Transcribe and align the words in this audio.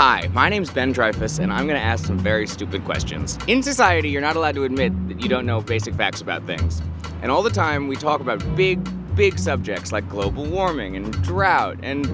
Hi, 0.00 0.28
my 0.32 0.48
name's 0.48 0.70
Ben 0.70 0.94
Dreyfuss, 0.94 1.38
and 1.38 1.52
I'm 1.52 1.66
going 1.66 1.78
to 1.78 1.84
ask 1.84 2.06
some 2.06 2.18
very 2.18 2.46
stupid 2.46 2.84
questions. 2.86 3.38
In 3.46 3.62
society, 3.62 4.08
you're 4.08 4.22
not 4.22 4.34
allowed 4.34 4.54
to 4.54 4.64
admit 4.64 4.92
that 5.08 5.20
you 5.20 5.28
don't 5.28 5.44
know 5.44 5.60
basic 5.60 5.94
facts 5.94 6.22
about 6.22 6.46
things. 6.46 6.80
And 7.20 7.30
all 7.30 7.42
the 7.42 7.50
time, 7.50 7.86
we 7.86 7.96
talk 7.96 8.20
about 8.20 8.42
big, 8.56 8.80
big 9.14 9.38
subjects 9.38 9.92
like 9.92 10.08
global 10.08 10.46
warming 10.46 10.96
and 10.96 11.12
drought 11.22 11.78
and 11.82 12.06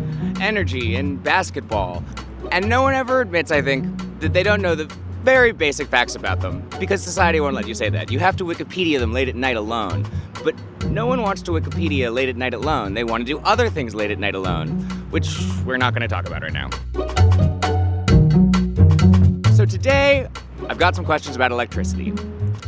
energy 0.43 0.97
and 0.97 1.23
basketball. 1.23 2.03
And 2.51 2.69
no 2.69 2.83
one 2.83 2.95
ever 2.95 3.21
admits, 3.21 3.53
I 3.53 3.63
think, 3.63 3.87
that 4.19 4.33
they 4.33 4.43
don't 4.43 4.63
know 4.63 4.75
the 4.75 4.93
very 5.27 5.51
basic 5.51 5.89
facts 5.89 6.15
about 6.15 6.41
them 6.41 6.63
because 6.79 7.03
society 7.03 7.41
won't 7.41 7.57
let 7.57 7.67
you 7.67 7.75
say 7.75 7.89
that. 7.91 8.13
You 8.13 8.21
have 8.21 8.37
to 8.37 8.45
Wikipedia 8.45 9.01
them 9.01 9.13
late 9.13 9.29
at 9.29 9.35
night 9.35 9.57
alone. 9.57 10.07
But 10.45 10.55
no 10.85 11.09
one 11.09 11.21
wants 11.21 11.43
to 11.43 11.51
Wikipedia 11.51 12.15
late 12.15 12.29
at 12.29 12.37
night 12.37 12.55
alone. 12.55 12.95
They 12.95 13.03
want 13.03 13.27
to 13.27 13.33
do 13.33 13.41
other 13.41 13.69
things 13.69 13.93
late 13.93 14.13
at 14.13 14.21
night 14.21 14.37
alone, 14.37 14.69
which 15.11 15.37
we're 15.65 15.79
not 15.79 15.95
going 15.95 16.03
to 16.03 16.09
talk 16.09 16.29
about 16.29 16.43
right 16.43 16.53
now. 16.53 16.71
So 19.57 19.67
today, 19.67 20.29
I've 20.69 20.79
got 20.79 20.95
some 20.95 21.05
questions 21.05 21.35
about 21.35 21.51
electricity. 21.51 22.13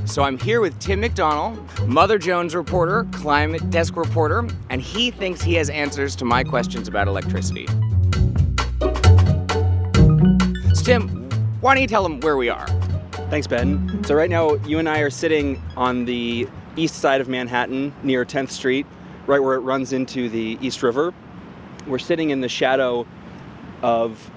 So 0.05 0.25
I'm 0.25 0.37
here 0.37 0.61
with 0.61 0.77
Tim 0.81 1.01
McDonnell, 1.01 1.87
Mother 1.87 2.19
Jones 2.19 2.57
reporter, 2.57 3.07
climate 3.13 3.71
desk 3.71 3.97
reporter, 3.97 4.49
and 4.69 4.83
he 4.83 5.13
thinks 5.13 5.43
he 5.43 5.55
has 5.55 5.71
answers 5.71 6.17
to 6.17 6.25
my 6.25 6.43
questions 6.43 6.89
about 6.89 7.07
electricity. 7.07 7.69
So 10.75 10.83
Tim, 10.83 11.18
why 11.61 11.75
don't 11.75 11.83
you 11.83 11.89
tell 11.89 12.03
them 12.03 12.21
where 12.21 12.37
we 12.37 12.49
are? 12.49 12.67
Thanks, 13.31 13.47
Ben. 13.47 14.05
So 14.05 14.15
right 14.15 14.31
now, 14.31 14.55
you 14.67 14.79
and 14.79 14.89
I 14.89 15.01
are 15.01 15.11
sitting 15.11 15.61
on 15.77 16.05
the 16.05 16.49
east 16.77 16.97
side 16.97 17.21
of 17.21 17.29
Manhattan 17.29 17.93
near 18.03 18.25
10th 18.25 18.51
Street, 18.51 18.87
right 19.27 19.43
where 19.43 19.55
it 19.55 19.61
runs 19.61 19.93
into 19.93 20.29
the 20.29 20.57
East 20.61 20.83
River. 20.83 21.13
We're 21.87 21.99
sitting 21.99 22.31
in 22.31 22.41
the 22.41 22.49
shadow 22.49 23.07
of 23.83 24.31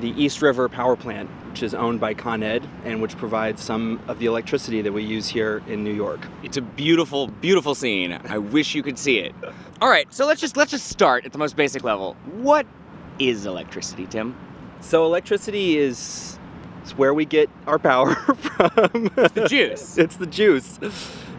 the 0.00 0.10
East 0.10 0.42
River 0.42 0.68
Power 0.68 0.94
Plant, 0.94 1.30
which 1.48 1.62
is 1.62 1.74
owned 1.74 2.00
by 2.00 2.12
Con 2.12 2.42
Ed 2.42 2.68
and 2.84 3.00
which 3.00 3.16
provides 3.16 3.62
some 3.62 4.00
of 4.06 4.18
the 4.18 4.26
electricity 4.26 4.82
that 4.82 4.92
we 4.92 5.02
use 5.02 5.28
here 5.28 5.62
in 5.68 5.82
New 5.82 5.94
York. 5.94 6.20
It's 6.42 6.56
a 6.56 6.62
beautiful, 6.62 7.28
beautiful 7.28 7.74
scene. 7.74 8.18
I 8.28 8.38
wish 8.38 8.74
you 8.74 8.82
could 8.82 8.98
see 8.98 9.18
it. 9.18 9.34
All 9.80 9.88
right, 9.88 10.12
so 10.12 10.26
let's 10.26 10.40
just 10.40 10.56
let's 10.56 10.70
just 10.70 10.88
start 10.88 11.24
at 11.24 11.32
the 11.32 11.38
most 11.38 11.56
basic 11.56 11.82
level. 11.82 12.14
What 12.32 12.66
is 13.18 13.46
electricity, 13.46 14.06
Tim? 14.06 14.36
So 14.80 15.06
electricity 15.06 15.78
is 15.78 16.38
it's 16.82 16.92
where 16.98 17.14
we 17.14 17.24
get 17.24 17.48
our 17.66 17.78
power 17.78 18.14
from. 18.16 19.10
The 19.14 19.46
juice. 19.48 19.96
it's 20.04 20.16
the 20.16 20.26
juice. 20.26 20.78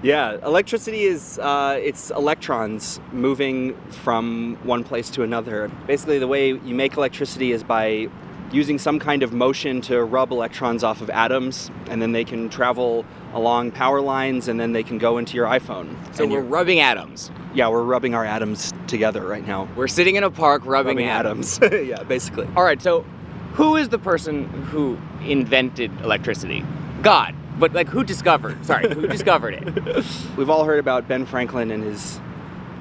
Yeah, 0.01 0.33
electricity 0.43 1.03
is 1.03 1.39
uh, 1.39 1.79
it's 1.81 2.09
electrons 2.11 2.99
moving 3.11 3.75
from 4.03 4.57
one 4.63 4.83
place 4.83 5.09
to 5.11 5.23
another. 5.23 5.69
Basically, 5.87 6.19
the 6.19 6.27
way 6.27 6.49
you 6.49 6.75
make 6.75 6.97
electricity 6.97 7.51
is 7.51 7.63
by 7.63 8.09
using 8.51 8.77
some 8.77 8.99
kind 8.99 9.23
of 9.23 9.33
motion 9.33 9.81
to 9.81 10.03
rub 10.03 10.31
electrons 10.31 10.83
off 10.83 11.01
of 11.01 11.09
atoms, 11.09 11.71
and 11.89 12.01
then 12.01 12.11
they 12.11 12.23
can 12.23 12.49
travel 12.49 13.03
along 13.33 13.71
power 13.71 13.99
lines, 13.99 14.47
and 14.47 14.59
then 14.59 14.73
they 14.73 14.83
can 14.83 14.97
go 14.99 15.17
into 15.17 15.35
your 15.35 15.47
iPhone. 15.47 15.95
So 16.15 16.23
And 16.23 16.31
we're 16.31 16.41
rubbing 16.41 16.79
atoms. 16.79 17.31
yeah, 17.55 17.67
we're 17.69 17.81
rubbing 17.81 18.13
our 18.13 18.23
atoms 18.25 18.71
together 18.87 19.25
right 19.25 19.45
now. 19.47 19.67
We're 19.75 19.87
sitting 19.87 20.17
in 20.17 20.23
a 20.23 20.29
park 20.29 20.61
rubbing, 20.65 20.97
Rubbing 20.97 21.07
atoms. 21.07 21.57
atoms. 21.63 21.87
yeah, 21.87 22.03
basically. 22.03 22.47
All 22.55 22.63
right, 22.63 22.79
so 22.79 23.03
who 23.53 23.75
is 23.75 23.89
the 23.89 23.99
person 23.99 24.45
who 24.45 24.97
invented 25.23 25.91
electricity? 26.01 26.65
God. 27.01 27.35
But 27.59 27.73
like 27.73 27.87
who 27.87 28.03
discovered? 28.03 28.65
Sorry, 28.65 28.91
who 28.91 29.07
discovered 29.07 29.53
it? 29.53 30.05
We've 30.37 30.49
all 30.49 30.63
heard 30.63 30.79
about 30.79 31.07
Ben 31.07 31.25
Franklin 31.25 31.69
and 31.69 31.83
his 31.83 32.19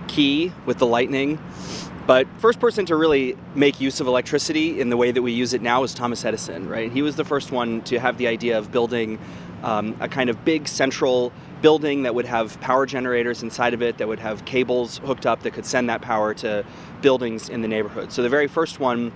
key 0.08 0.52
with 0.64 0.78
the 0.78 0.86
lightning, 0.86 1.38
but 2.06 2.26
first 2.38 2.58
person 2.58 2.86
to 2.86 2.96
really 2.96 3.36
make 3.54 3.80
use 3.80 4.00
of 4.00 4.06
electricity 4.06 4.80
in 4.80 4.88
the 4.88 4.96
way 4.96 5.10
that 5.10 5.20
we 5.20 5.32
use 5.32 5.52
it 5.52 5.60
now 5.60 5.82
is 5.82 5.92
Thomas 5.92 6.24
Edison, 6.24 6.68
right? 6.68 6.90
He 6.90 7.02
was 7.02 7.16
the 7.16 7.24
first 7.24 7.52
one 7.52 7.82
to 7.82 7.98
have 8.00 8.16
the 8.16 8.26
idea 8.26 8.58
of 8.58 8.72
building 8.72 9.18
um, 9.62 9.96
a 10.00 10.08
kind 10.08 10.30
of 10.30 10.44
big 10.44 10.66
central 10.66 11.32
building 11.61 12.02
that 12.02 12.14
would 12.14 12.27
have 12.27 12.61
power 12.61 12.86
generators 12.86 13.42
inside 13.42 13.74
of 13.74 13.82
it, 13.82 13.98
that 13.98 14.08
would 14.08 14.20
have 14.20 14.44
cables 14.44 14.98
hooked 14.98 15.27
up 15.27 15.42
that 15.42 15.52
could 15.52 15.66
send 15.66 15.88
that 15.88 16.00
power 16.00 16.34
to 16.34 16.64
buildings 17.02 17.48
in 17.48 17.62
the 17.62 17.68
neighborhood. 17.68 18.11
So 18.11 18.22
the 18.22 18.28
very 18.28 18.48
first 18.48 18.80
one 18.80 19.12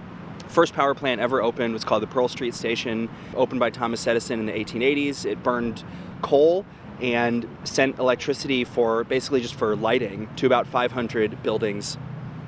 First 0.49 0.75
power 0.75 0.95
plant 0.95 1.21
ever 1.21 1.43
opened 1.43 1.73
was 1.75 1.85
called 1.85 2.03
the 2.03 2.07
Pearl 2.07 2.29
Street 2.29 2.55
Station, 2.55 3.09
opened 3.35 3.61
by 3.61 3.71
Thomas 3.71 4.07
Edison 4.07 4.41
in 4.41 4.47
the 4.47 4.53
1880s. 4.53 5.25
It 5.27 5.43
burned 5.43 5.85
coal 6.23 6.65
and 7.01 7.47
sent 7.65 7.99
electricity 7.99 8.65
for 8.65 9.05
basically 9.05 9.41
just 9.41 9.55
for 9.55 9.77
lighting 9.77 10.29
to 10.37 10.47
about 10.47 10.67
500 10.67 11.43
buildings 11.43 11.99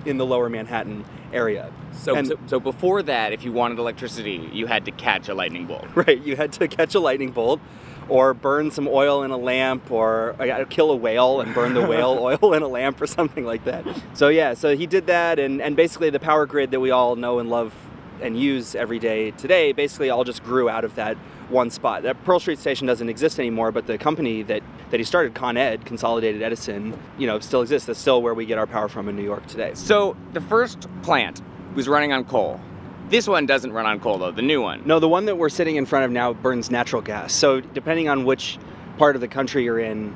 in 0.07 0.17
the 0.17 0.25
lower 0.25 0.49
Manhattan 0.49 1.05
area. 1.33 1.71
So, 1.93 2.15
And- 2.15 2.27
so 2.27 2.39
so 2.47 2.61
before 2.61 3.03
that, 3.03 3.33
if 3.33 3.45
you 3.45 3.53
wanted 3.53 3.79
electricity, 3.79 4.49
you 4.53 4.67
had 4.67 4.85
to 4.87 4.91
catch 4.91 5.29
a 5.29 5.35
lightning 5.35 5.67
bolt. 5.67 5.87
Right, 5.95 6.19
you 6.23 6.37
had 6.37 6.53
to 6.55 6.69
catch 6.69 6.95
a 6.95 7.01
lightning 7.01 7.33
bolt 7.33 7.61
or 8.09 8.33
burn 8.33 8.71
some 8.71 8.89
oil 8.89 9.23
in 9.23 9.31
a 9.31 9.37
lamp 9.37 9.91
or 9.91 10.35
uh, 10.41 10.65
kill 10.71 10.91
a 10.91 10.97
whale 10.97 11.43
and 11.43 11.53
burn 11.55 11.75
the 11.75 11.85
whale 11.87 12.17
oil 12.43 12.55
in 12.55 12.63
a 12.63 12.69
lamp 12.69 13.03
or 13.03 13.07
something 13.07 13.45
like 13.45 13.65
that. 13.65 13.85
So 14.15 14.29
yeah, 14.29 14.55
so 14.55 14.75
he 14.75 14.87
did 14.87 15.07
that 15.09 15.39
and, 15.39 15.61
and 15.61 15.77
basically 15.77 16.09
the 16.09 16.21
power 16.21 16.47
grid 16.47 16.71
that 16.71 16.81
we 16.81 16.91
all 16.91 17.17
know 17.17 17.39
and 17.39 17.51
love 17.51 17.75
and 18.21 18.39
use 18.39 18.75
every 18.75 18.99
day 18.99 19.31
today 19.33 19.73
basically 19.73 20.11
all 20.11 20.25
just 20.25 20.43
grew 20.43 20.69
out 20.69 20.85
of 20.85 20.95
that 20.97 21.17
one 21.49 21.71
spot. 21.71 22.03
That 22.03 22.23
Pearl 22.25 22.41
Street 22.41 22.59
station 22.59 22.87
doesn't 22.87 23.09
exist 23.09 23.39
anymore, 23.39 23.73
but 23.73 23.87
the 23.87 23.99
company 23.99 24.43
that, 24.43 24.63
that 24.91 25.01
he 25.01 25.05
started, 25.05 25.35
Con 25.35 25.57
Ed, 25.57 25.85
Consolidated 25.85 26.43
Edison, 26.43 26.99
you 27.17 27.27
know, 27.27 27.39
still 27.41 27.63
exists. 27.63 27.87
That's 27.87 27.99
still 27.99 28.21
where 28.21 28.35
we 28.35 28.47
get 28.47 28.59
our 28.59 28.67
power 28.67 28.89
from 28.89 29.09
in 29.09 29.17
New 29.17 29.25
York 29.25 29.47
today. 29.47 29.73
So 29.75 30.17
the 30.33 30.41
first 30.41 30.87
plant 31.03 31.43
was 31.75 31.89
running 31.89 32.13
on 32.13 32.25
coal. 32.25 32.61
This 33.09 33.27
one 33.27 33.47
doesn't 33.47 33.73
run 33.73 33.87
on 33.87 34.01
coal 34.01 34.19
though, 34.19 34.31
the 34.31 34.43
new 34.43 34.61
one. 34.61 34.83
No, 34.85 34.99
the 34.99 35.09
one 35.09 35.25
that 35.27 35.37
we're 35.37 35.49
sitting 35.49 35.77
in 35.77 35.87
front 35.87 36.05
of 36.05 36.11
now 36.11 36.35
burns 36.35 36.71
natural 36.71 37.01
gas. 37.01 37.33
So 37.33 37.61
depending 37.61 38.09
on 38.09 38.25
which 38.25 38.59
part 38.99 39.15
of 39.15 39.23
the 39.23 39.29
country 39.29 39.65
you're 39.65 39.79
in, 39.79 40.15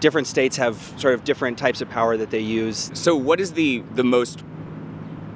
different 0.00 0.26
states 0.26 0.56
have 0.56 0.76
sort 0.96 1.14
of 1.14 1.24
different 1.24 1.58
types 1.58 1.80
of 1.80 1.90
power 1.90 2.16
that 2.16 2.30
they 2.30 2.40
use. 2.40 2.90
So 2.94 3.14
what 3.16 3.40
is 3.40 3.52
the 3.52 3.82
the 3.94 4.04
most 4.04 4.42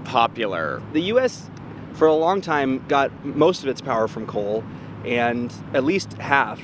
popular? 0.04 0.82
The 0.92 1.03
U.S. 1.03 1.50
for 1.98 2.06
a 2.06 2.14
long 2.14 2.41
time 2.41 2.86
got 2.86 3.25
most 3.25 3.64
of 3.64 3.69
its 3.69 3.81
power 3.81 4.06
from 4.06 4.25
coal, 4.25 4.62
and 5.04 5.53
at 5.75 5.82
least 5.82 6.12
half. 6.14 6.60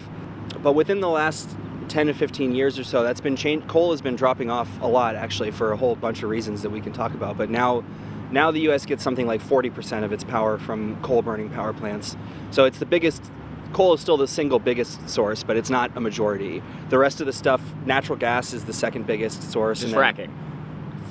But 0.63 0.75
within 0.75 1.01
the 1.01 1.09
last 1.09 1.57
10 1.89 2.07
to 2.07 2.15
15 2.15 2.55
years 2.55 2.79
or 2.79 2.85
so, 2.85 3.03
that's 3.03 3.21
been 3.21 3.35
changed. 3.35 3.67
Coal 3.67 3.91
has 3.91 4.01
been 4.01 4.15
dropping 4.15 4.49
off 4.49 4.69
a 4.81 4.87
lot, 4.87 5.17
actually, 5.17 5.51
for 5.51 5.73
a 5.73 5.77
whole 5.77 5.97
bunch 5.97 6.23
of 6.23 6.31
reasons 6.31 6.63
that 6.63 6.71
we 6.71 6.81
can 6.81 6.93
talk 6.93 7.13
about. 7.15 7.37
But 7.37 7.51
now, 7.51 7.83
now 8.31 8.53
the 8.53 8.61
U.S. 8.61 8.87
gets 8.87 9.03
something 9.03 9.27
like 9.27 9.43
40% 9.43 10.05
of 10.05 10.13
its 10.13 10.23
power 10.23 10.57
from 10.57 11.03
coal-burning 11.03 11.51
power 11.51 11.73
plants. 11.73 12.17
So 12.53 12.65
it's 12.65 12.79
the 12.79 12.87
biggest. 12.87 13.33
Coal 13.73 13.93
is 13.95 14.01
still 14.01 14.17
the 14.17 14.29
single 14.29 14.61
biggest 14.61 15.09
source, 15.11 15.43
but 15.43 15.57
it's 15.57 15.69
not 15.69 15.91
a 15.97 16.01
majority. 16.01 16.63
The 16.91 16.99
rest 16.99 17.21
of 17.21 17.27
the 17.27 17.33
stuff, 17.33 17.61
natural 17.85 18.17
gas 18.17 18.53
is 18.53 18.67
the 18.67 18.73
second 18.73 19.05
biggest 19.05 19.51
source. 19.51 19.81
Just 19.81 19.95
fracking. 19.95 20.31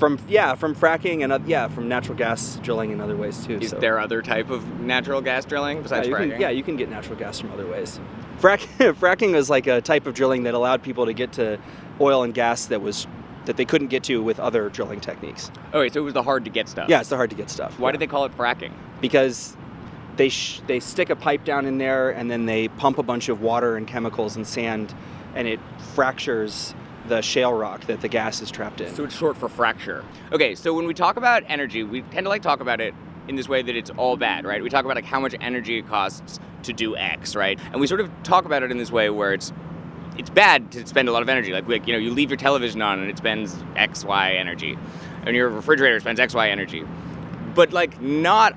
From 0.04 0.20
yeah, 0.28 0.56
from 0.56 0.76
fracking 0.76 1.24
and 1.24 1.32
uh, 1.32 1.40
yeah, 1.46 1.70
from 1.70 1.88
natural 1.88 2.18
gas 2.18 2.58
drilling 2.62 2.92
in 2.92 3.00
other 3.00 3.16
ways 3.16 3.46
too. 3.46 3.60
Is 3.60 3.70
so. 3.70 3.80
there 3.80 4.00
other 4.00 4.22
type 4.22 4.50
of 4.50 4.82
natural 4.82 5.22
gas 5.22 5.46
drilling 5.46 5.82
besides 5.82 6.10
yeah, 6.10 6.12
you 6.12 6.18
fracking? 6.18 6.32
Can, 6.32 6.42
yeah, 6.42 6.50
you 6.50 6.62
can 6.62 6.76
get 6.76 6.90
natural 6.90 7.18
gas 7.18 7.40
from 7.40 7.54
other 7.54 7.66
ways. 7.66 8.02
Frack, 8.38 8.68
fracking 8.96 9.34
is 9.34 9.50
like 9.50 9.66
a 9.66 9.80
type 9.80 10.06
of 10.06 10.14
drilling 10.14 10.44
that 10.44 10.56
allowed 10.56 10.84
people 10.84 11.06
to 11.06 11.14
get 11.14 11.32
to 11.34 11.58
oil 12.02 12.24
and 12.24 12.34
gas 12.34 12.66
that 12.66 12.82
was 12.82 13.08
that 13.46 13.56
they 13.56 13.64
couldn't 13.64 13.88
get 13.88 14.04
to 14.04 14.22
with 14.22 14.42
other 14.42 14.68
drilling 14.68 15.00
techniques. 15.00 15.50
Oh 15.72 15.80
wait, 15.80 15.94
so 15.94 16.02
it 16.02 16.04
was 16.04 16.14
the 16.14 16.24
hard 16.24 16.44
to 16.44 16.52
get 16.52 16.68
stuff. 16.68 16.90
Yeah, 16.90 17.00
it's 17.00 17.08
the 17.08 17.16
hard 17.16 17.30
to 17.30 17.38
get 17.38 17.50
stuff. 17.50 17.80
Why 17.80 17.88
yeah. 17.88 17.92
did 17.94 18.02
they 18.02 18.08
call 18.08 18.26
it 18.26 18.38
fracking? 18.38 18.74
Because 19.00 19.56
they 20.18 20.28
sh- 20.28 20.60
they 20.68 20.82
stick 20.82 21.12
a 21.12 21.16
pipe 21.16 21.46
down 21.46 21.66
in 21.66 21.78
there 21.78 22.10
and 22.10 22.30
then 22.30 22.46
they 22.46 22.68
pump 22.68 22.98
a 22.98 23.04
bunch 23.04 23.30
of 23.30 23.40
water 23.40 23.78
and 23.78 23.88
chemicals 23.88 24.36
and 24.36 24.46
sand, 24.46 24.94
and 25.34 25.48
it 25.48 25.62
fractures 25.96 26.76
the 27.08 27.22
shale 27.22 27.54
rock 27.54 27.86
that 27.88 28.02
the 28.02 28.08
gas 28.08 28.42
is 28.42 28.50
trapped 28.50 28.82
in. 28.82 28.94
So 28.96 29.04
it's 29.04 29.16
short 29.16 29.38
for 29.38 29.50
fracture. 29.50 30.04
Okay, 30.32 30.56
so 30.56 30.74
when 30.74 30.88
we 30.88 30.94
talk 30.94 31.18
about 31.18 31.44
energy, 31.48 31.84
we 31.84 32.02
tend 32.02 32.26
to 32.26 32.30
like 32.30 32.42
talk 32.42 32.60
about 32.60 32.80
it 32.80 32.94
in 33.28 33.36
this 33.36 33.48
way 33.48 33.62
that 33.62 33.76
it's 33.76 33.90
all 33.92 34.18
bad, 34.18 34.46
right? 34.46 34.62
We 34.62 34.70
talk 34.70 34.86
about 34.86 34.96
like 34.96 35.06
how 35.06 35.20
much 35.20 35.36
energy 35.40 35.80
it 35.80 35.88
costs 35.88 36.40
to 36.64 36.74
do 36.74 36.96
X, 36.96 37.36
right? 37.36 37.60
And 37.72 37.80
we 37.80 37.88
sort 37.88 38.02
of 38.02 38.10
talk 38.24 38.46
about 38.46 38.64
it 38.64 38.72
in 38.72 38.78
this 38.78 38.92
way 38.92 39.10
where 39.10 39.34
it's 39.34 39.52
it's 40.18 40.30
bad 40.30 40.72
to 40.72 40.86
spend 40.86 41.10
a 41.10 41.12
lot 41.12 41.24
of 41.24 41.30
energy. 41.30 41.52
Like, 41.52 41.68
like 41.68 41.88
you 41.88 41.94
know, 41.94 42.00
you 42.00 42.12
leave 42.12 42.30
your 42.30 42.38
television 42.38 42.82
on 42.82 43.00
and 43.00 43.10
it 43.10 43.18
spends 43.18 43.58
X, 43.76 44.06
Y 44.06 44.34
energy, 44.34 44.78
and 45.26 45.36
your 45.36 45.50
refrigerator 45.50 46.00
spends 46.00 46.20
X, 46.20 46.34
Y 46.34 46.50
energy. 46.50 46.86
But 47.56 47.74
like, 47.74 48.00
not 48.02 48.56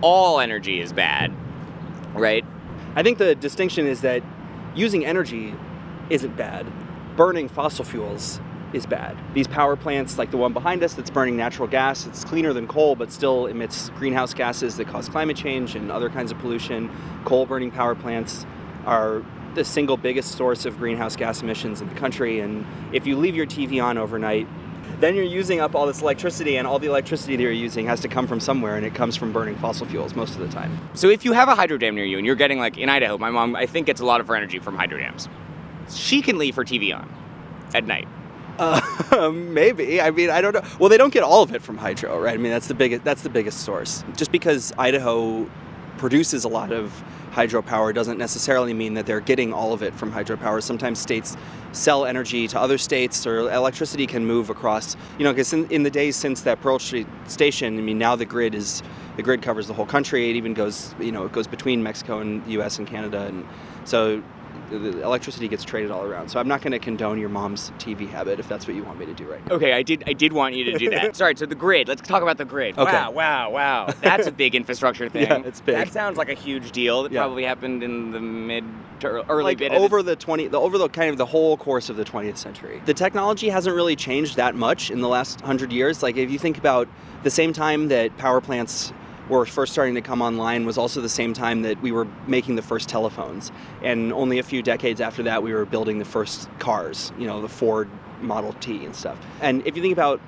all 0.00 0.40
energy 0.40 0.80
is 0.80 0.92
bad, 0.92 1.32
right? 2.14 2.44
I 2.96 3.02
think 3.02 3.18
the 3.18 3.34
distinction 3.34 3.86
is 3.86 4.02
that 4.02 4.22
using 4.74 5.04
energy 5.04 5.54
isn't 6.10 6.36
bad. 6.36 6.66
Burning 7.16 7.48
fossil 7.48 7.84
fuels 7.84 8.40
is 8.72 8.86
bad. 8.86 9.16
These 9.34 9.46
power 9.46 9.76
plants, 9.76 10.18
like 10.18 10.32
the 10.32 10.36
one 10.36 10.52
behind 10.52 10.82
us 10.82 10.94
that's 10.94 11.10
burning 11.10 11.36
natural 11.36 11.68
gas, 11.68 12.06
it's 12.06 12.24
cleaner 12.24 12.52
than 12.52 12.66
coal, 12.66 12.96
but 12.96 13.12
still 13.12 13.46
emits 13.46 13.90
greenhouse 13.90 14.34
gases 14.34 14.76
that 14.78 14.88
cause 14.88 15.08
climate 15.08 15.36
change 15.36 15.76
and 15.76 15.92
other 15.92 16.10
kinds 16.10 16.32
of 16.32 16.38
pollution. 16.38 16.90
Coal 17.24 17.46
burning 17.46 17.70
power 17.70 17.94
plants 17.94 18.44
are 18.84 19.22
the 19.54 19.64
single 19.64 19.96
biggest 19.96 20.32
source 20.32 20.66
of 20.66 20.76
greenhouse 20.76 21.14
gas 21.14 21.40
emissions 21.40 21.80
in 21.80 21.88
the 21.88 21.94
country. 21.94 22.40
And 22.40 22.66
if 22.92 23.06
you 23.06 23.16
leave 23.16 23.36
your 23.36 23.46
TV 23.46 23.80
on 23.80 23.96
overnight, 23.96 24.48
then 24.98 25.14
you're 25.14 25.24
using 25.24 25.60
up 25.60 25.76
all 25.76 25.86
this 25.86 26.02
electricity, 26.02 26.56
and 26.56 26.66
all 26.66 26.80
the 26.80 26.88
electricity 26.88 27.36
that 27.36 27.42
you're 27.42 27.52
using 27.52 27.86
has 27.86 28.00
to 28.00 28.08
come 28.08 28.26
from 28.26 28.40
somewhere, 28.40 28.76
and 28.76 28.84
it 28.84 28.94
comes 28.94 29.14
from 29.14 29.32
burning 29.32 29.56
fossil 29.56 29.86
fuels 29.86 30.16
most 30.16 30.34
of 30.34 30.40
the 30.40 30.48
time. 30.48 30.76
So 30.94 31.08
if 31.08 31.24
you 31.24 31.32
have 31.32 31.48
a 31.48 31.54
hydro 31.54 31.78
dam 31.78 31.94
near 31.94 32.04
you 32.04 32.18
and 32.18 32.26
you're 32.26 32.34
getting 32.34 32.58
like 32.58 32.76
in 32.76 32.88
Idaho, 32.88 33.18
my 33.18 33.30
mom 33.30 33.54
I 33.54 33.66
think 33.66 33.86
gets 33.86 34.00
a 34.00 34.04
lot 34.04 34.20
of 34.20 34.26
her 34.26 34.34
energy 34.34 34.58
from 34.58 34.76
hydro 34.76 34.98
dams. 34.98 35.28
She 35.90 36.22
can 36.22 36.38
leave 36.38 36.56
her 36.56 36.64
TV 36.64 36.94
on 36.94 37.12
at 37.74 37.86
night. 37.86 38.08
Uh, 38.58 39.30
maybe. 39.34 40.00
I 40.00 40.10
mean, 40.10 40.30
I 40.30 40.40
don't 40.40 40.54
know. 40.54 40.62
Well, 40.78 40.88
they 40.88 40.96
don't 40.96 41.12
get 41.12 41.22
all 41.22 41.42
of 41.42 41.54
it 41.54 41.62
from 41.62 41.76
hydro, 41.76 42.18
right? 42.20 42.34
I 42.34 42.36
mean, 42.36 42.52
that's 42.52 42.68
the 42.68 42.74
biggest. 42.74 43.04
That's 43.04 43.22
the 43.22 43.30
biggest 43.30 43.60
source. 43.60 44.04
Just 44.16 44.32
because 44.32 44.72
Idaho 44.78 45.48
produces 45.98 46.44
a 46.44 46.48
lot 46.48 46.72
of 46.72 47.04
hydropower 47.32 47.92
doesn't 47.92 48.18
necessarily 48.18 48.72
mean 48.72 48.94
that 48.94 49.06
they're 49.06 49.20
getting 49.20 49.52
all 49.52 49.72
of 49.72 49.82
it 49.82 49.92
from 49.94 50.12
hydropower. 50.12 50.62
Sometimes 50.62 51.00
states 51.00 51.36
sell 51.72 52.04
energy 52.04 52.46
to 52.46 52.60
other 52.60 52.78
states, 52.78 53.26
or 53.26 53.50
electricity 53.50 54.06
can 54.06 54.24
move 54.24 54.50
across. 54.50 54.96
You 55.18 55.24
know, 55.24 55.32
because 55.32 55.52
in, 55.52 55.68
in 55.70 55.82
the 55.82 55.90
days 55.90 56.14
since 56.14 56.42
that 56.42 56.60
Pearl 56.60 56.78
Street 56.78 57.08
station, 57.26 57.76
I 57.76 57.80
mean, 57.80 57.98
now 57.98 58.14
the 58.14 58.24
grid 58.24 58.54
is 58.54 58.82
the 59.16 59.22
grid 59.22 59.42
covers 59.42 59.66
the 59.66 59.74
whole 59.74 59.86
country. 59.86 60.30
It 60.30 60.36
even 60.36 60.54
goes, 60.54 60.94
you 61.00 61.10
know, 61.10 61.24
it 61.24 61.32
goes 61.32 61.48
between 61.48 61.82
Mexico 61.82 62.20
and 62.20 62.44
the 62.44 62.52
U.S. 62.52 62.78
and 62.78 62.86
Canada, 62.86 63.22
and 63.22 63.44
so 63.84 64.22
the 64.70 65.02
electricity 65.02 65.46
gets 65.48 65.64
traded 65.64 65.90
all 65.90 66.04
around. 66.04 66.28
So 66.30 66.40
I'm 66.40 66.48
not 66.48 66.62
going 66.62 66.72
to 66.72 66.78
condone 66.78 67.18
your 67.18 67.28
mom's 67.28 67.70
TV 67.78 68.08
habit 68.08 68.40
if 68.40 68.48
that's 68.48 68.66
what 68.66 68.74
you 68.74 68.82
want 68.84 68.98
me 68.98 69.06
to 69.06 69.14
do 69.14 69.30
right 69.30 69.46
now. 69.46 69.54
Okay, 69.56 69.72
I 69.72 69.82
did. 69.82 70.04
I 70.06 70.12
did 70.12 70.32
want 70.32 70.54
you 70.54 70.64
to 70.64 70.78
do 70.78 70.90
that. 70.90 71.14
Sorry. 71.16 71.36
So 71.36 71.46
the 71.46 71.54
grid. 71.54 71.88
Let's 71.88 72.02
talk 72.02 72.22
about 72.22 72.38
the 72.38 72.44
grid. 72.44 72.78
Okay. 72.78 72.92
Wow, 72.92 73.10
wow, 73.12 73.50
wow. 73.50 73.86
That's 74.02 74.26
a 74.26 74.32
big 74.32 74.54
infrastructure 74.54 75.08
thing. 75.10 75.22
Yeah, 75.22 75.42
it's 75.44 75.60
big. 75.60 75.76
That 75.76 75.92
sounds 75.92 76.16
like 76.18 76.28
a 76.28 76.34
huge 76.34 76.72
deal. 76.72 77.02
That 77.04 77.12
Yeah. 77.12 77.20
probably 77.22 77.44
happened 77.44 77.82
in 77.82 78.10
the 78.10 78.20
mid 78.20 78.64
to 79.00 79.28
early 79.30 79.44
like 79.44 79.58
bit 79.58 79.72
of 79.72 79.78
the- 79.78 79.84
over 79.84 80.02
the 80.02 80.16
20 80.16 80.48
the 80.48 80.60
over 80.60 80.78
the 80.78 80.88
kind 80.88 81.10
of 81.10 81.18
the 81.18 81.26
whole 81.26 81.56
course 81.56 81.90
of 81.90 81.96
the 81.96 82.04
20th 82.04 82.36
century 82.36 82.80
the 82.86 82.94
technology 82.94 83.48
hasn't 83.48 83.74
really 83.74 83.96
changed 83.96 84.36
that 84.36 84.54
much 84.54 84.88
in 84.88 85.00
the 85.00 85.08
last 85.08 85.40
100 85.40 85.72
years 85.72 86.00
like 86.00 86.16
if 86.16 86.30
you 86.30 86.38
think 86.38 86.56
about 86.56 86.86
the 87.24 87.30
same 87.30 87.52
time 87.52 87.88
that 87.88 88.16
power 88.18 88.40
plants 88.40 88.92
were 89.28 89.46
first 89.46 89.72
starting 89.72 89.94
to 89.94 90.00
come 90.00 90.20
online 90.20 90.66
was 90.66 90.76
also 90.76 91.00
the 91.00 91.08
same 91.08 91.32
time 91.32 91.62
that 91.62 91.80
we 91.80 91.92
were 91.92 92.06
making 92.26 92.56
the 92.56 92.62
first 92.62 92.88
telephones. 92.88 93.50
And 93.82 94.12
only 94.12 94.38
a 94.38 94.42
few 94.42 94.62
decades 94.62 95.00
after 95.00 95.22
that 95.24 95.42
we 95.42 95.52
were 95.52 95.64
building 95.64 95.98
the 95.98 96.04
first 96.04 96.48
cars 96.58 97.12
you 97.18 97.26
know 97.26 97.40
the 97.40 97.48
ford 97.48 97.88
model 98.20 98.52
t 98.54 98.84
and 98.84 98.94
stuff. 98.94 99.18
And 99.40 99.66
if 99.66 99.76
you 99.76 99.82
think 99.82 99.92
about 99.92 100.20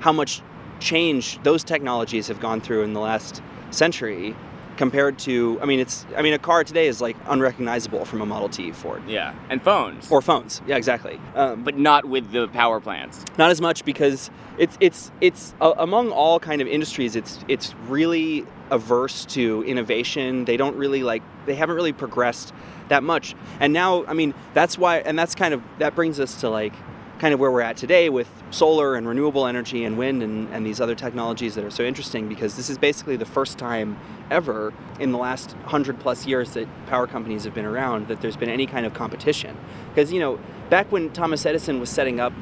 how 0.00 0.12
much 0.12 0.42
change 0.80 1.42
those 1.42 1.64
technologies 1.64 2.28
have 2.28 2.40
gone 2.40 2.60
through 2.60 2.82
in 2.82 2.92
the 2.92 3.00
last 3.00 3.42
century 3.70 4.36
compared 4.76 5.18
to 5.18 5.58
i 5.62 5.64
mean 5.64 5.80
it's 5.80 6.06
i 6.16 6.22
mean 6.22 6.32
a 6.32 6.38
car 6.38 6.64
today 6.64 6.86
is 6.86 7.00
like 7.00 7.16
unrecognizable 7.26 8.04
from 8.04 8.20
a 8.20 8.26
model 8.26 8.48
t 8.48 8.72
ford. 8.72 9.02
Yeah, 9.08 9.34
and 9.48 9.62
phones, 9.62 10.10
or 10.10 10.20
phones 10.22 10.60
yeah 10.66 10.76
exactly. 10.76 11.20
Um, 11.34 11.62
but 11.62 11.76
not 11.76 12.04
with 12.04 12.30
the 12.32 12.48
power 12.48 12.80
plants. 12.80 13.24
not 13.38 13.50
as 13.50 13.60
much 13.60 13.84
because 13.84 14.30
it's 14.58 14.76
it's 14.80 15.10
it's 15.20 15.54
uh, 15.60 15.74
among 15.78 16.10
all 16.10 16.38
kind 16.40 16.60
of 16.60 16.68
industries 16.68 17.16
it's 17.16 17.44
it's 17.48 17.74
really 17.88 18.46
averse 18.70 19.26
to 19.26 19.62
innovation. 19.66 20.44
They 20.46 20.56
don't 20.56 20.76
really 20.76 21.02
like 21.02 21.22
they 21.46 21.54
haven't 21.54 21.76
really 21.76 21.92
progressed 21.92 22.52
that 22.88 23.02
much. 23.02 23.34
And 23.60 23.72
now 23.72 24.04
i 24.06 24.12
mean 24.14 24.34
that's 24.54 24.76
why 24.78 24.98
and 24.98 25.18
that's 25.18 25.34
kind 25.34 25.54
of 25.54 25.62
that 25.78 25.94
brings 25.94 26.18
us 26.20 26.40
to 26.40 26.48
like 26.50 26.74
kind 27.18 27.32
of 27.32 27.40
where 27.40 27.50
we're 27.50 27.60
at 27.60 27.76
today 27.76 28.08
with 28.08 28.28
solar 28.50 28.96
and 28.96 29.06
renewable 29.06 29.46
energy 29.46 29.84
and 29.84 29.96
wind 29.96 30.22
and, 30.22 30.48
and 30.52 30.66
these 30.66 30.80
other 30.80 30.94
technologies 30.94 31.54
that 31.54 31.64
are 31.64 31.70
so 31.70 31.84
interesting 31.84 32.28
because 32.28 32.56
this 32.56 32.68
is 32.68 32.76
basically 32.76 33.16
the 33.16 33.24
first 33.24 33.56
time 33.58 33.98
ever 34.30 34.72
in 34.98 35.12
the 35.12 35.18
last 35.18 35.54
100 35.58 35.98
plus 36.00 36.26
years 36.26 36.54
that 36.54 36.68
power 36.86 37.06
companies 37.06 37.44
have 37.44 37.54
been 37.54 37.64
around 37.64 38.08
that 38.08 38.20
there's 38.20 38.36
been 38.36 38.50
any 38.50 38.66
kind 38.66 38.84
of 38.84 38.94
competition. 38.94 39.56
Because 39.88 40.12
you 40.12 40.20
know 40.20 40.38
back 40.70 40.90
when 40.90 41.10
thomas 41.10 41.44
edison 41.44 41.78
was 41.78 41.90
setting 41.90 42.18
up 42.18 42.32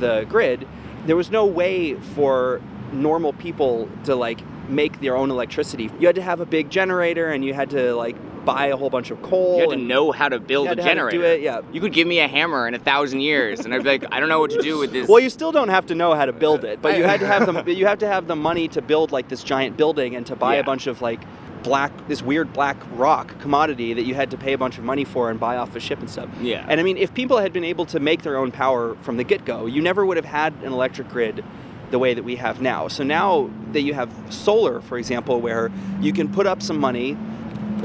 the 0.00 0.24
grid 0.28 0.66
there 1.04 1.16
was 1.16 1.30
no 1.30 1.46
way 1.46 1.94
for 1.94 2.60
normal 2.92 3.32
people 3.34 3.88
to 4.04 4.14
like 4.14 4.40
make 4.68 5.00
their 5.00 5.16
own 5.16 5.30
electricity 5.30 5.90
you 5.98 6.06
had 6.06 6.16
to 6.16 6.22
have 6.22 6.40
a 6.40 6.46
big 6.46 6.70
generator 6.70 7.28
and 7.30 7.44
you 7.44 7.54
had 7.54 7.70
to 7.70 7.94
like 7.94 8.16
buy 8.44 8.66
a 8.66 8.76
whole 8.76 8.90
bunch 8.90 9.10
of 9.10 9.20
coal 9.22 9.56
You 9.56 9.60
had 9.70 9.70
to 9.70 9.84
know 9.84 10.12
how 10.12 10.28
to 10.28 10.38
build 10.38 10.66
a 10.66 10.68
had 10.70 10.76
to 10.76 10.82
how 10.84 10.88
to 10.88 10.94
generator. 10.94 11.18
do 11.18 11.24
it, 11.24 11.40
yeah. 11.40 11.62
You 11.72 11.80
could 11.80 11.92
give 11.92 12.06
me 12.06 12.20
a 12.20 12.28
hammer 12.28 12.68
in 12.68 12.74
a 12.74 12.78
thousand 12.78 13.20
years, 13.22 13.58
and 13.64 13.74
I'd 13.74 13.82
be 13.82 13.88
like, 13.88 14.04
I 14.12 14.20
don't 14.20 14.28
know 14.28 14.38
what 14.38 14.52
to 14.52 14.62
do 14.62 14.78
with 14.78 14.92
this. 14.92 15.08
Well, 15.08 15.18
you 15.18 15.30
still 15.30 15.50
don't 15.50 15.66
have 15.68 15.86
to 15.86 15.96
know 15.96 16.14
how 16.14 16.26
to 16.26 16.32
build 16.32 16.64
it, 16.64 16.80
but 16.80 16.96
you 16.96 17.02
had 17.02 17.18
to 17.18 17.26
have 17.26 17.64
the 17.64 17.74
you 17.80 17.86
have 17.86 17.98
to 17.98 18.06
have 18.06 18.28
the 18.28 18.36
money 18.36 18.68
to 18.68 18.80
build 18.80 19.10
like 19.10 19.26
this 19.28 19.42
giant 19.42 19.76
building 19.76 20.14
and 20.14 20.24
to 20.26 20.36
buy 20.36 20.54
Yeah. 20.54 20.60
a 20.60 20.62
bunch 20.62 20.86
of 20.86 21.02
like 21.02 21.18
black 21.64 21.90
this 22.06 22.22
weird 22.22 22.52
black 22.52 22.76
rock 22.92 23.36
commodity 23.40 23.94
that 23.94 24.04
you 24.04 24.14
had 24.14 24.30
to 24.30 24.36
pay 24.38 24.52
a 24.52 24.58
bunch 24.58 24.78
of 24.78 24.84
money 24.84 25.04
for 25.04 25.28
and 25.28 25.40
buy 25.40 25.56
off 25.56 25.74
a 25.74 25.80
ship 25.80 25.98
and 25.98 26.08
stuff. 26.08 26.28
Yeah. 26.40 26.64
And 26.68 26.78
I 26.78 26.84
mean, 26.84 26.98
if 26.98 27.12
people 27.14 27.38
had 27.38 27.52
been 27.52 27.64
able 27.64 27.86
to 27.86 27.98
make 27.98 28.22
their 28.22 28.36
own 28.36 28.52
power 28.52 28.94
from 29.02 29.16
the 29.16 29.24
get-go, 29.24 29.66
you 29.66 29.82
never 29.82 30.06
would 30.06 30.16
have 30.16 30.24
had 30.26 30.52
an 30.62 30.72
electric 30.72 31.08
grid 31.08 31.42
the 31.90 31.98
way 31.98 32.14
that 32.14 32.24
we 32.24 32.36
have 32.36 32.60
now. 32.60 32.88
So 32.88 33.04
now 33.04 33.50
that 33.72 33.82
you 33.82 33.94
have 33.94 34.10
solar, 34.30 34.80
for 34.80 34.98
example, 34.98 35.40
where 35.40 35.70
you 36.00 36.12
can 36.12 36.32
put 36.32 36.46
up 36.46 36.62
some 36.62 36.78
money, 36.78 37.16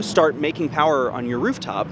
start 0.02 0.36
making 0.36 0.70
power 0.70 1.12
on 1.12 1.28
your 1.28 1.40
rooftop, 1.40 1.88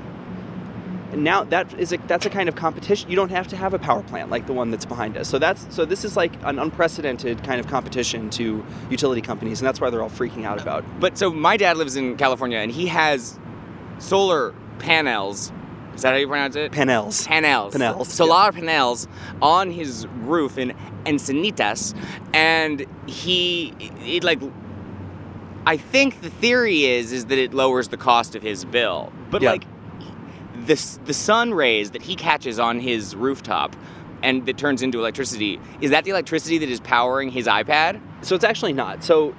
and 1.12 1.24
now 1.24 1.44
that 1.46 1.74
is 1.80 1.92
a, 1.92 1.98
that's 2.08 2.26
a 2.26 2.30
kind 2.30 2.48
of 2.48 2.56
competition. 2.56 3.10
You 3.10 3.16
don't 3.16 3.32
have 3.32 3.48
to 3.48 3.58
have 3.58 3.74
a 3.74 3.80
power 3.80 4.04
plant 4.04 4.30
like 4.30 4.46
the 4.46 4.54
one 4.54 4.70
that's 4.70 4.86
behind 4.86 5.18
us. 5.18 5.28
So 5.28 5.40
that's 5.40 5.66
so 5.74 5.86
this 5.86 6.06
is 6.06 6.16
like 6.16 6.32
an 6.44 6.60
unprecedented 6.60 7.44
kind 7.44 7.60
of 7.60 7.68
competition 7.68 8.30
to 8.32 8.64
utility 8.90 9.22
companies, 9.22 9.60
and 9.60 9.68
that's 9.68 9.82
why 9.82 9.90
they're 9.90 10.04
all 10.04 10.10
freaking 10.10 10.46
out 10.46 10.62
about. 10.62 10.86
But 11.00 11.18
so 11.18 11.32
my 11.32 11.58
dad 11.58 11.78
lives 11.78 11.96
in 11.96 12.16
California, 12.18 12.60
and 12.60 12.72
he 12.72 12.88
has 12.88 13.40
solar 13.98 14.54
panels. 14.78 15.52
Is 16.00 16.04
that 16.04 16.12
how 16.12 16.16
you 16.16 16.30
pronounce 16.30 16.56
it? 16.56 16.72
Panels. 16.72 17.28
panels. 17.28 17.74
Panels, 17.74 18.08
Solar 18.08 18.54
panels 18.54 19.06
on 19.42 19.70
his 19.70 20.08
roof 20.22 20.58
in 20.58 20.74
Encinitas, 21.06 21.94
and 22.34 22.86
he 23.06 23.74
it 24.06 24.24
like. 24.24 24.40
I 25.66 25.76
think 25.76 26.22
the 26.22 26.30
theory 26.30 26.86
is 26.86 27.12
is 27.12 27.26
that 27.26 27.38
it 27.38 27.54
lowers 27.54 27.90
the 27.90 27.98
cost 27.98 28.34
of 28.34 28.42
his 28.42 28.64
bill, 28.64 29.12
but 29.30 29.42
Yeah. 29.42 29.52
like 29.52 29.66
the 30.68 30.76
the 31.04 31.14
sun 31.14 31.54
rays 31.54 31.92
that 31.92 32.02
he 32.04 32.16
catches 32.16 32.60
on 32.60 32.80
his 32.80 33.14
rooftop 33.14 33.76
and 34.24 34.46
that 34.46 34.58
turns 34.58 34.82
into 34.82 35.00
electricity 35.00 35.60
is 35.82 35.92
that 35.92 36.06
the 36.06 36.12
electricity 36.12 36.58
that 36.60 36.70
is 36.70 36.80
powering 36.80 37.30
his 37.30 37.46
iPad? 37.46 38.00
So 38.22 38.36
it's 38.36 38.46
actually 38.46 38.72
not. 38.72 39.04
So 39.04 39.36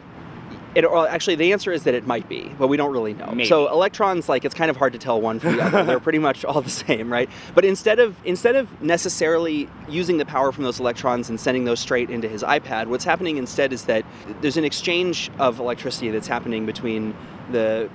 it 0.75 0.85
actually 0.85 1.35
the 1.37 1.53
answer 1.53 1.73
is 1.73 1.85
that 1.85 1.95
it 1.95 2.07
might 2.07 2.29
be, 2.29 2.51
but 2.59 2.69
we 2.69 2.77
don't 2.77 2.93
really 2.93 3.15
know. 3.15 3.27
Maybe. 3.33 3.49
So 3.49 3.71
electrons, 3.71 4.29
like 4.29 4.45
it's 4.45 4.55
kind 4.55 4.71
of 4.71 4.77
hard 4.77 4.93
to 4.93 4.99
tell 4.99 5.21
one 5.21 5.41
from 5.41 5.57
the 5.57 5.63
other. 5.63 5.85
They're 5.85 6.01
pretty 6.01 6.19
much 6.19 6.45
all 6.45 6.61
the 6.61 6.71
same, 6.87 7.13
right? 7.13 7.29
But 7.55 7.65
instead 7.65 7.99
of 7.99 8.17
instead 8.25 8.57
of 8.57 8.81
necessarily 8.81 9.69
using 9.89 10.19
the 10.19 10.27
power 10.27 10.53
from 10.53 10.65
those 10.65 10.79
electrons 10.79 11.29
and 11.29 11.41
sending 11.41 11.65
those 11.65 11.81
straight 11.81 12.11
into 12.11 12.29
his 12.29 12.43
iPad, 12.43 12.87
what's 12.87 13.05
happening 13.05 13.37
instead 13.37 13.73
is 13.73 13.85
that 13.85 14.05
there's 14.41 14.57
an 14.57 14.65
exchange 14.65 15.31
of 15.39 15.59
electricity 15.59 16.11
that's 16.11 16.29
happening 16.29 16.67
between 16.67 17.17
the 17.51 17.91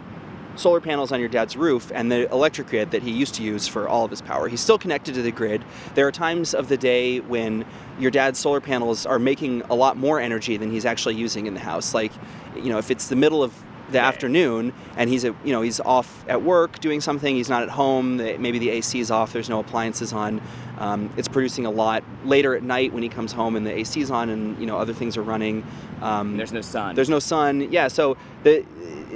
solar 0.58 0.82
panels 0.82 1.12
on 1.12 1.20
your 1.20 1.30
dad's 1.30 1.56
roof 1.56 1.92
and 1.94 2.12
the 2.12 2.32
electric 2.32 2.68
grid 2.68 2.92
that 2.92 3.04
he 3.04 3.12
used 3.12 3.36
to 3.36 3.44
use 3.44 3.68
for 3.68 3.88
all 3.88 4.06
of 4.06 4.12
his 4.12 4.22
power. 4.22 4.48
He's 4.48 4.62
still 4.62 4.78
connected 4.78 5.16
to 5.16 5.22
the 5.22 5.32
grid. 5.32 5.64
There 5.96 6.08
are 6.08 6.12
times 6.12 6.54
of 6.54 6.70
the 6.70 6.78
day 6.78 7.20
when 7.20 7.66
your 8.00 8.12
dad's 8.12 8.40
solar 8.40 8.62
panels 8.62 9.06
are 9.06 9.20
making 9.20 9.62
a 9.64 9.76
lot 9.76 9.98
more 9.98 10.20
energy 10.20 10.58
than 10.58 10.72
he's 10.72 10.86
actually 10.86 11.16
using 11.16 11.46
in 11.46 11.54
the 11.54 11.60
house. 11.60 11.94
Like, 11.94 12.12
you 12.58 12.70
know, 12.70 12.78
if 12.78 12.92
it's 12.92 13.08
the 13.08 13.16
middle 13.16 13.44
of 13.44 13.54
the 13.92 14.00
afternoon 14.00 14.74
and 14.98 15.12
he's 15.12 15.24
at, 15.26 15.36
you 15.46 15.52
know 15.52 15.62
he's 15.62 15.80
off 15.80 16.26
at 16.28 16.42
work 16.42 16.80
doing 16.80 17.00
something 17.00 17.36
he's 17.36 17.50
not 17.50 17.62
at 17.62 17.70
home 17.70 18.18
maybe 18.18 18.58
the 18.58 18.72
ac 18.72 19.00
is 19.00 19.12
off 19.12 19.32
there's 19.32 19.48
no 19.48 19.60
appliances 19.60 20.12
on 20.12 20.42
um, 20.80 21.14
it's 21.18 21.28
producing 21.28 21.68
a 21.68 21.70
lot 21.70 22.04
later 22.24 22.56
at 22.56 22.64
night 22.64 22.92
when 22.94 23.04
he 23.04 23.10
comes 23.10 23.32
home 23.32 23.56
and 23.56 23.64
the 23.64 23.72
ac 23.72 24.02
is 24.02 24.10
on 24.10 24.30
and 24.30 24.60
you 24.60 24.66
know 24.66 24.80
other 24.80 24.92
things 24.92 25.18
are 25.18 25.22
running 25.22 25.64
um, 26.02 26.36
There's 26.36 26.52
no 26.52 26.62
sun. 26.62 26.96
there's 26.96 27.10
no 27.10 27.20
sun. 27.20 27.72
Yeah, 27.72 27.88
so 27.88 28.18
the 28.44 28.66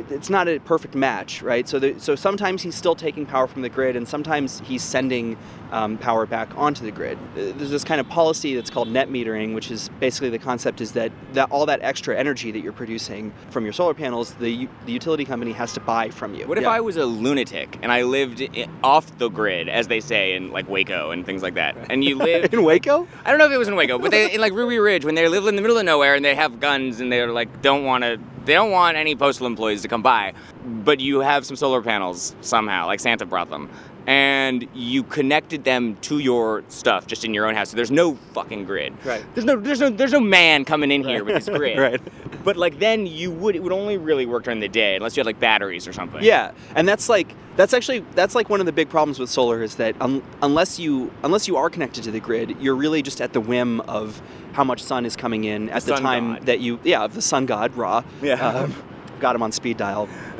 it's 0.09 0.29
not 0.29 0.47
a 0.47 0.59
perfect 0.59 0.95
match, 0.95 1.41
right? 1.41 1.67
So 1.67 1.79
the, 1.79 1.99
so 1.99 2.15
sometimes 2.15 2.61
he's 2.61 2.75
still 2.75 2.95
taking 2.95 3.25
power 3.25 3.47
from 3.47 3.61
the 3.61 3.69
grid, 3.69 3.95
and 3.95 4.07
sometimes 4.07 4.59
he's 4.61 4.83
sending 4.83 5.37
um, 5.71 5.97
power 5.97 6.25
back 6.25 6.49
onto 6.57 6.83
the 6.83 6.91
grid. 6.91 7.17
Uh, 7.37 7.51
There's 7.57 7.69
this 7.69 7.83
kind 7.83 8.01
of 8.01 8.09
policy 8.09 8.55
that's 8.55 8.69
called 8.69 8.87
net 8.87 9.09
metering, 9.09 9.53
which 9.53 9.69
is 9.71 9.89
basically 9.99 10.29
the 10.29 10.39
concept 10.39 10.81
is 10.81 10.93
that 10.93 11.11
that 11.33 11.51
all 11.51 11.65
that 11.67 11.79
extra 11.83 12.17
energy 12.17 12.51
that 12.51 12.59
you're 12.61 12.73
producing 12.73 13.31
from 13.51 13.63
your 13.63 13.73
solar 13.73 13.93
panels, 13.93 14.33
the 14.35 14.67
the 14.85 14.91
utility 14.91 15.25
company 15.25 15.51
has 15.51 15.73
to 15.73 15.79
buy 15.79 16.09
from 16.09 16.33
you. 16.33 16.47
What 16.47 16.57
if 16.57 16.63
Yeah. 16.63 16.71
I 16.71 16.79
was 16.79 16.97
a 16.97 17.05
lunatic 17.05 17.77
and 17.81 17.91
I 17.91 18.01
lived 18.03 18.41
i- 18.41 18.67
off 18.83 19.15
the 19.19 19.29
grid, 19.29 19.69
as 19.69 19.87
they 19.87 19.99
say 19.99 20.35
in 20.35 20.51
like 20.51 20.67
Waco 20.67 21.11
and 21.11 21.25
things 21.25 21.43
like 21.43 21.53
that, 21.55 21.75
and 21.89 22.03
you 22.03 22.15
lived? 22.29 22.53
in 22.53 22.63
Waco? 22.63 23.07
I 23.25 23.29
don't 23.29 23.37
know 23.37 23.45
if 23.45 23.51
it 23.51 23.57
was 23.57 23.67
in 23.67 23.75
Waco, 23.75 23.99
but 23.99 24.11
they 24.11 24.33
in 24.33 24.41
like 24.41 24.53
Ruby 24.53 24.79
Ridge 24.79 25.05
when 25.05 25.15
they 25.15 25.27
live 25.27 25.45
in 25.47 25.55
the 25.55 25.61
middle 25.61 25.77
of 25.77 25.85
nowhere 25.85 26.15
and 26.15 26.25
they 26.25 26.35
have 26.35 26.59
guns 26.59 26.99
and 26.99 27.11
they're 27.11 27.31
like 27.31 27.61
don't 27.61 27.83
want 27.83 28.03
to, 28.03 28.19
they 28.49 28.55
don't 28.55 28.71
want 28.71 28.97
any 28.97 29.15
postal 29.15 29.45
employees 29.45 29.83
to 29.83 29.87
come 29.87 30.01
by, 30.01 30.33
but 30.65 30.99
you 30.99 31.19
have 31.19 31.45
some 31.45 31.55
solar 31.55 31.83
panels 31.83 32.35
somehow, 32.41 32.87
like 32.87 32.99
Santa 32.99 33.23
brought 33.27 33.51
them, 33.51 33.69
and 34.09 34.67
you 34.73 35.03
connected 35.03 35.63
them 35.65 35.95
to 35.97 36.17
your 36.17 36.63
stuff 36.67 37.05
just 37.05 37.23
in 37.23 37.31
your 37.31 37.45
own 37.45 37.53
house. 37.53 37.69
So 37.69 37.75
there's 37.75 37.91
no 37.91 38.15
fucking 38.33 38.65
grid. 38.65 38.91
Right. 39.05 39.23
There's 39.35 39.45
no 39.45 39.55
there's 39.55 39.79
no 39.79 39.91
there's 39.91 40.13
no 40.13 40.19
man 40.19 40.65
coming 40.65 40.89
in 40.89 41.03
here 41.03 41.23
with 41.23 41.35
his 41.35 41.47
grid. 41.57 41.77
right. 41.77 42.01
But 42.43 42.57
like 42.57 42.79
then 42.79 43.05
you 43.05 43.29
would 43.29 43.55
it 43.55 43.61
would 43.61 43.71
only 43.71 43.99
really 43.99 44.25
work 44.25 44.45
during 44.45 44.61
the 44.61 44.67
day 44.67 44.95
unless 44.95 45.15
you 45.15 45.21
had 45.21 45.27
like 45.27 45.39
batteries 45.39 45.87
or 45.87 45.93
something. 45.93 46.23
Yeah, 46.23 46.53
and 46.73 46.87
that's 46.87 47.07
like 47.07 47.35
that's 47.55 47.71
actually 47.71 47.99
that's 48.15 48.33
like 48.33 48.49
one 48.49 48.59
of 48.59 48.65
the 48.65 48.71
big 48.71 48.89
problems 48.89 49.19
with 49.19 49.29
solar 49.29 49.61
is 49.61 49.75
that 49.75 49.95
un- 50.01 50.23
unless 50.41 50.79
you 50.79 51.11
unless 51.21 51.47
you 51.47 51.57
are 51.57 51.69
connected 51.69 52.03
to 52.05 52.09
the 52.11 52.19
grid, 52.19 52.55
you're 52.59 52.75
really 52.75 53.03
just 53.03 53.21
at 53.21 53.33
the 53.33 53.41
whim 53.41 53.79
of 53.81 54.23
how 54.53 54.63
much 54.63 54.81
sun 54.81 55.05
is 55.05 55.15
coming 55.15 55.43
in 55.43 55.69
at 55.69 55.83
the, 55.83 55.95
sun 55.95 56.01
time 56.01 56.33
god. 56.33 56.45
that 56.47 56.59
you 56.61 56.79
yeah 56.83 57.03
of 57.03 57.13
the 57.13 57.21
sun 57.21 57.45
god 57.45 57.75
Ra. 57.77 58.03
Yeah. 58.23 58.33
Um, 58.43 58.73
got 59.19 59.35
him 59.35 59.43
on 59.43 59.51
speed 59.51 59.77
dial. 59.77 60.09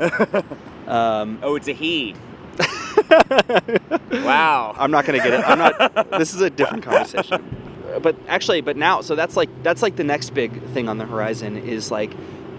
um, 0.88 1.38
Oh, 1.42 1.54
it's 1.54 1.68
a 1.68 1.72
he. 1.72 2.16
wow. 4.24 4.74
I'm 4.78 4.90
not 4.90 5.04
gonna 5.04 5.18
get 5.18 5.32
it. 5.32 5.44
I'm 5.44 5.58
not. 5.58 6.10
this 6.12 6.34
is 6.34 6.40
a 6.40 6.50
different 6.50 6.84
conversation. 6.84 7.56
But 8.02 8.14
actually, 8.28 8.60
but 8.60 8.76
now, 8.76 9.00
so 9.00 9.16
that's 9.16 9.36
like 9.36 9.48
that's 9.64 9.82
like 9.82 9.96
the 9.96 10.04
next 10.04 10.30
big 10.30 10.62
thing 10.68 10.88
on 10.88 10.98
the 10.98 11.06
horizon 11.06 11.56
is 11.56 11.90
like 11.90 12.12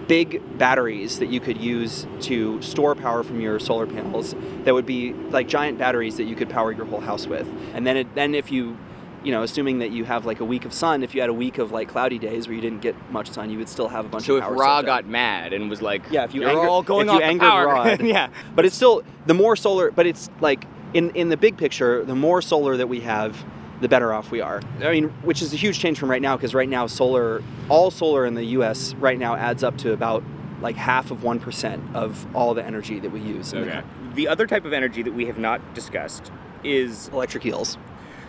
big 0.08 0.42
batteries 0.58 1.20
that 1.20 1.28
you 1.28 1.40
could 1.40 1.58
use 1.58 2.06
to 2.20 2.62
store 2.62 2.96
power 2.96 3.24
from 3.24 3.40
your 3.40 3.58
solar 3.58 3.88
panels. 3.88 4.36
That 4.66 4.74
would 4.74 4.86
be 4.86 5.14
like 5.14 5.48
giant 5.48 5.78
batteries 5.78 6.18
that 6.18 6.26
you 6.26 6.36
could 6.36 6.50
power 6.50 6.74
your 6.74 6.86
whole 6.86 7.00
house 7.00 7.28
with. 7.28 7.48
And 7.74 7.88
then 7.88 7.96
it, 7.96 8.14
then 8.14 8.36
if 8.36 8.52
you 8.52 8.78
you 9.24 9.32
know, 9.32 9.44
assuming 9.44 9.80
that 9.80 9.92
you 9.92 10.04
have 10.06 10.26
like 10.26 10.40
a 10.40 10.46
week 10.46 10.66
of 10.66 10.74
sun, 10.74 11.04
if 11.04 11.14
you 11.14 11.22
had 11.22 11.30
a 11.30 11.34
week 11.34 11.58
of 11.58 11.72
like 11.72 11.88
cloudy 11.90 12.18
days 12.18 12.48
where 12.48 12.56
you 12.56 12.62
didn't 12.62 12.82
get 12.82 12.96
much 13.12 13.30
sun, 13.32 13.50
you 13.50 13.58
would 13.60 13.70
still 13.70 13.88
have 13.88 14.06
a 14.06 14.10
bunch 14.10 14.26
So 14.26 14.34
of 14.36 14.40
if 14.40 14.44
power. 14.46 14.56
Ra 14.56 14.82
got 14.82 15.06
mad 15.06 15.54
and 15.54 15.70
was 15.70 15.82
like, 15.82 16.04
Yeah, 16.10 16.24
if 16.24 16.34
you 16.34 16.42
You're 16.42 16.50
anger, 16.50 16.68
all 16.68 16.82
going 16.84 17.08
if 17.08 17.14
you 17.14 17.18
off 17.20 17.24
angered 17.24 17.42
power. 17.50 17.66
Rod, 17.68 18.02
yeah. 18.06 18.30
But 18.56 18.66
it's 18.66 18.76
still 18.76 19.04
the 19.28 19.34
more 19.34 19.56
solar. 19.56 19.92
But 19.92 20.08
it's 20.08 20.30
like 20.40 20.66
in 20.94 21.12
in 21.12 21.30
the 21.30 21.38
big 21.38 21.58
picture, 21.58 22.04
the 22.04 22.16
more 22.16 22.42
solar 22.42 22.78
that 22.78 22.88
we 22.88 23.02
have, 23.02 23.46
the 23.80 23.88
better 23.88 24.12
off 24.14 24.32
we 24.32 24.42
are. 24.42 24.62
I 24.82 24.92
mean, 24.92 25.10
which 25.24 25.42
is 25.42 25.54
a 25.54 25.58
huge 25.58 25.80
change 25.80 26.00
from 26.00 26.10
right 26.10 26.22
now 26.22 26.36
because 26.36 26.54
right 26.54 26.70
now 26.70 26.88
solar, 26.88 27.44
all 27.70 27.92
solar 27.92 28.26
in 28.26 28.34
the 28.36 28.46
U.S. 28.46 28.94
right 28.96 29.18
now 29.20 29.36
adds 29.36 29.64
up 29.64 29.78
to 29.80 29.94
about 29.94 30.24
like 30.62 30.76
half 30.76 31.12
of 31.12 31.24
one 31.24 31.40
percent 31.40 31.84
of 31.96 32.26
all 32.36 32.54
the 32.54 32.64
energy 32.64 33.00
that 33.00 33.12
we 33.12 33.20
use. 33.22 33.54
in 33.54 33.62
the 33.62 33.68
Okay. 33.78 33.84
The 34.16 34.28
other 34.28 34.46
type 34.48 34.66
of 34.66 34.74
energy 34.74 35.04
that 35.04 35.14
we 35.14 35.26
have 35.28 35.38
not 35.38 35.74
discussed 35.74 36.32
is 36.64 37.08
Electric 37.10 37.46
eels. 37.46 37.78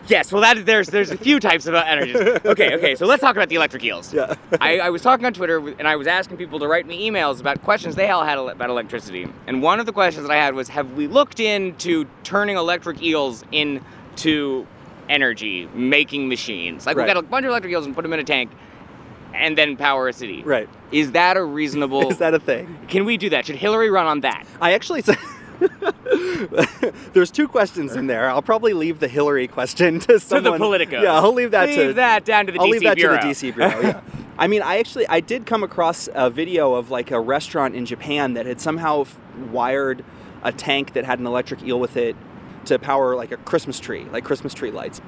Yes. 0.08 0.32
Well, 0.32 0.42
that 0.42 0.64
there's 0.66 0.88
there's 0.88 1.10
a 1.10 1.16
few 1.16 1.40
types 1.40 1.66
of 1.66 1.74
energy. 1.74 2.16
Okay, 2.16 2.74
okay. 2.76 2.94
So 2.94 3.06
let's 3.06 3.20
talk 3.20 3.36
about 3.36 3.48
the 3.48 3.56
electric 3.56 3.84
eels. 3.84 4.12
Yeah. 4.12 4.34
I, 4.60 4.78
I 4.78 4.90
was 4.90 5.02
talking 5.02 5.24
on 5.26 5.32
Twitter 5.34 5.58
and 5.78 5.86
I 5.88 5.96
was 5.96 6.06
asking 6.06 6.36
people 6.36 6.58
to 6.60 6.66
write 6.68 6.86
me 6.86 7.08
emails 7.08 7.40
about 7.40 7.62
questions 7.62 7.94
they 7.94 8.08
all 8.10 8.24
had 8.24 8.38
about 8.38 8.70
electricity. 8.70 9.26
And 9.46 9.62
one 9.62 9.80
of 9.80 9.86
the 9.86 9.92
questions 9.92 10.26
that 10.26 10.32
I 10.32 10.36
had 10.42 10.54
was, 10.54 10.68
have 10.68 10.92
we 10.92 11.06
looked 11.06 11.40
into 11.40 12.06
turning 12.24 12.56
electric 12.56 13.02
eels 13.02 13.44
into 13.52 14.66
energy 15.08 15.68
making 15.74 16.28
machines? 16.28 16.86
Like 16.86 16.96
Right. 16.96 17.04
we 17.06 17.14
got 17.14 17.16
a 17.22 17.26
bunch 17.26 17.44
of 17.44 17.50
electric 17.50 17.72
eels 17.72 17.86
and 17.86 17.94
put 17.94 18.02
them 18.02 18.12
in 18.12 18.20
a 18.20 18.24
tank, 18.24 18.50
and 19.34 19.56
then 19.56 19.76
power 19.76 20.08
a 20.08 20.12
city. 20.12 20.42
Right. 20.42 20.68
Is 20.90 21.12
that 21.12 21.36
a 21.36 21.42
reasonable? 21.44 22.08
Is 22.10 22.18
that 22.18 22.34
a 22.34 22.38
thing? 22.38 22.78
Can 22.88 23.04
we 23.04 23.16
do 23.16 23.30
that? 23.30 23.46
Should 23.46 23.56
Hillary 23.56 23.90
run 23.90 24.06
on 24.06 24.20
that? 24.20 24.44
I 24.60 24.72
actually 24.74 25.02
said. 25.02 25.16
There's 27.12 27.30
two 27.30 27.48
questions 27.48 27.94
in 27.94 28.06
there. 28.06 28.28
I'll 28.30 28.42
probably 28.42 28.72
leave 28.72 29.00
the 29.00 29.08
Hillary 29.08 29.48
question 29.48 30.00
to 30.00 30.18
someone. 30.20 30.44
To 30.44 30.50
the 30.52 30.58
Politico. 30.58 31.02
Yeah, 31.02 31.14
I'll 31.14 31.32
leave 31.32 31.50
that 31.52 31.68
Leave 31.68 31.78
to 31.78 31.92
that 31.94 32.24
down 32.24 32.46
to 32.46 32.52
the. 32.52 32.60
I'll 32.60 32.66
DC 32.66 32.70
leave 32.70 32.82
that 32.82 32.96
bureau. 32.96 33.16
to 33.20 33.26
the 33.26 33.32
DC 33.32 33.54
bureau. 33.54 33.80
Yeah. 33.80 34.00
I 34.38 34.46
mean, 34.46 34.62
I 34.62 34.78
actually 34.78 35.06
I 35.08 35.20
did 35.20 35.46
come 35.46 35.62
across 35.62 36.08
a 36.14 36.30
video 36.30 36.74
of 36.74 36.90
like 36.90 37.10
a 37.10 37.20
restaurant 37.20 37.74
in 37.74 37.86
Japan 37.86 38.34
that 38.34 38.46
had 38.46 38.60
somehow 38.60 39.02
f- 39.02 39.18
wired 39.50 40.04
a 40.42 40.52
tank 40.52 40.94
that 40.94 41.04
had 41.04 41.18
an 41.18 41.26
electric 41.26 41.62
eel 41.62 41.78
with 41.78 41.96
it 41.96 42.16
to 42.64 42.78
power 42.78 43.14
like 43.14 43.30
a 43.30 43.36
Christmas 43.36 43.78
tree, 43.78 44.04
like 44.12 44.24
Christmas 44.24 44.54
tree 44.54 44.70
lights. 44.70 45.00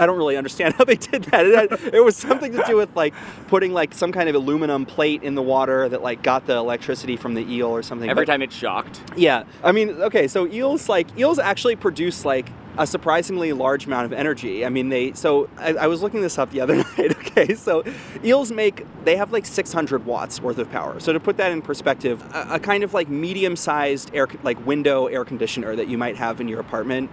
I 0.00 0.06
don't 0.06 0.16
really 0.16 0.36
understand 0.36 0.74
how 0.78 0.84
they 0.84 0.96
did 0.96 1.24
that. 1.24 1.46
It, 1.46 1.70
had, 1.70 1.94
it 1.94 2.02
was 2.02 2.16
something 2.16 2.52
to 2.52 2.64
do 2.66 2.76
with 2.76 2.96
like 2.96 3.14
putting 3.48 3.72
like 3.72 3.92
some 3.94 4.10
kind 4.12 4.28
of 4.28 4.34
aluminum 4.34 4.86
plate 4.86 5.22
in 5.22 5.34
the 5.34 5.42
water 5.42 5.88
that 5.88 6.02
like 6.02 6.22
got 6.22 6.46
the 6.46 6.56
electricity 6.56 7.16
from 7.16 7.34
the 7.34 7.42
eel 7.42 7.68
or 7.68 7.82
something. 7.82 8.08
Every 8.08 8.24
But- 8.24 8.32
time 8.32 8.42
it's 8.42 8.54
shocked. 8.54 9.00
yeah, 9.16 9.44
I 9.62 9.72
mean, 9.72 9.90
okay, 9.90 10.26
so 10.26 10.46
eels 10.46 10.88
like 10.88 11.06
eels 11.18 11.38
actually 11.38 11.76
produce 11.76 12.24
like 12.24 12.48
a 12.78 12.86
surprisingly 12.86 13.52
large 13.52 13.84
amount 13.86 14.06
of 14.06 14.12
energy. 14.12 14.64
I 14.64 14.70
mean, 14.70 14.88
they 14.88 15.12
so 15.12 15.50
I, 15.58 15.74
I 15.74 15.86
was 15.86 16.02
looking 16.02 16.22
this 16.22 16.38
up 16.38 16.50
the 16.50 16.60
other 16.62 16.76
night. 16.98 17.16
Okay, 17.26 17.54
so 17.54 17.84
eels 18.24 18.50
make 18.52 18.86
they 19.04 19.16
have 19.16 19.32
like 19.32 19.44
600 19.44 20.06
watts 20.06 20.40
worth 20.40 20.56
of 20.58 20.70
power. 20.70 20.98
So 20.98 21.12
to 21.12 21.20
put 21.20 21.36
that 21.36 21.52
in 21.52 21.60
perspective, 21.62 22.22
a, 22.34 22.54
a 22.54 22.58
kind 22.58 22.82
of 22.84 22.94
like 22.94 23.08
medium-sized 23.08 24.14
air 24.14 24.28
like 24.44 24.64
window 24.66 25.06
air 25.06 25.24
conditioner 25.24 25.76
that 25.76 25.88
you 25.88 25.98
might 25.98 26.16
have 26.16 26.40
in 26.40 26.48
your 26.48 26.60
apartment, 26.60 27.10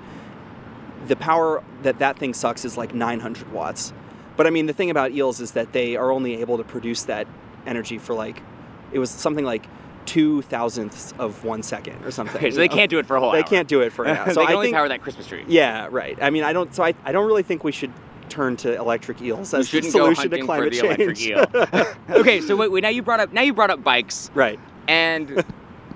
the 1.08 1.16
power 1.16 1.64
that 1.84 2.00
that 2.00 2.18
thing 2.18 2.34
sucks 2.34 2.66
is 2.66 2.78
like 2.78 2.94
900 2.94 3.52
watts. 3.52 3.94
But 4.36 4.48
I 4.48 4.50
mean, 4.50 4.66
the 4.66 4.74
thing 4.74 4.90
about 4.90 5.12
eels 5.12 5.40
is 5.40 5.52
that 5.52 5.74
they 5.74 5.96
are 5.96 6.12
only 6.12 6.42
able 6.42 6.58
to 6.58 6.64
produce 6.64 7.04
that 7.04 7.28
energy 7.66 7.98
for 7.98 8.14
like 8.14 8.42
it 8.92 9.00
was 9.00 9.10
something 9.10 9.44
like 9.46 9.66
two 10.06 10.42
thousandths 10.44 11.14
of 11.20 11.44
one 11.44 11.62
second 11.64 12.04
or 12.06 12.12
something. 12.12 12.38
Okay, 12.38 12.52
so 12.52 12.58
they 12.58 12.68
know? 12.68 12.74
can't 12.76 12.90
do 12.90 12.98
it 13.00 13.06
for 13.06 13.18
a 13.18 13.20
whole 13.20 13.32
They 13.32 13.40
hour. 13.40 13.44
can't 13.44 13.68
do 13.68 13.82
it 13.82 13.92
for 13.92 14.06
an 14.06 14.16
hour. 14.16 14.26
they 14.28 14.34
So 14.34 14.42
can 14.42 14.52
I 14.52 14.54
only 14.54 14.68
think, 14.68 14.76
power 14.76 14.88
that 14.88 15.02
Christmas 15.02 15.28
tree. 15.28 15.44
yeah, 15.48 15.88
right. 15.92 16.18
I 16.22 16.30
mean, 16.30 16.44
I 16.44 16.54
don't. 16.54 16.74
So 16.74 16.84
I, 16.84 16.94
I 17.04 17.12
don't 17.12 17.28
really 17.28 17.44
think 17.44 17.64
we 17.64 17.72
should 17.72 17.92
turn 18.30 18.56
to 18.58 18.76
electric 18.76 19.22
eels 19.22 19.54
as 19.54 19.70
the 19.72 19.82
solution 19.82 20.30
to 20.30 20.42
climate 20.42 20.76
for 20.76 20.82
the 20.82 20.86
electric 20.86 21.18
change. 21.18 21.28
eel. 21.28 21.46
okay, 22.20 22.42
so 22.42 22.56
wait, 22.56 22.72
wait, 22.72 22.82
now 22.84 22.90
you 22.90 23.02
brought 23.02 23.20
up 23.20 23.34
now 23.34 23.42
you 23.42 23.54
brought 23.54 23.70
up 23.72 23.84
bikes, 23.84 24.30
right. 24.34 24.60
and 24.88 25.44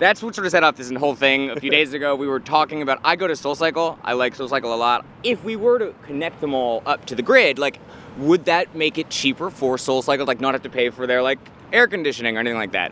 that's 0.01 0.23
what 0.23 0.33
sort 0.33 0.47
of 0.47 0.51
set 0.51 0.63
up 0.63 0.75
this 0.75 0.91
whole 0.91 1.13
thing. 1.13 1.51
A 1.51 1.59
few 1.59 1.69
days 1.79 1.93
ago, 1.93 2.15
we 2.15 2.27
were 2.27 2.39
talking 2.39 2.81
about. 2.81 2.99
I 3.05 3.15
go 3.15 3.27
to 3.27 3.33
SoulCycle. 3.33 3.99
I 4.03 4.13
like 4.13 4.35
SoulCycle 4.35 4.63
a 4.63 4.75
lot. 4.75 5.05
If 5.23 5.43
we 5.43 5.55
were 5.55 5.77
to 5.77 5.93
connect 6.07 6.41
them 6.41 6.55
all 6.55 6.81
up 6.87 7.05
to 7.05 7.15
the 7.15 7.21
grid, 7.21 7.59
like, 7.59 7.79
would 8.17 8.45
that 8.45 8.75
make 8.75 8.97
it 8.97 9.11
cheaper 9.11 9.51
for 9.51 9.77
SoulCycle, 9.77 10.25
like, 10.25 10.41
not 10.41 10.55
have 10.55 10.63
to 10.63 10.69
pay 10.69 10.89
for 10.89 11.05
their 11.05 11.21
like 11.21 11.37
air 11.71 11.87
conditioning 11.87 12.35
or 12.35 12.39
anything 12.39 12.57
like 12.57 12.71
that? 12.71 12.91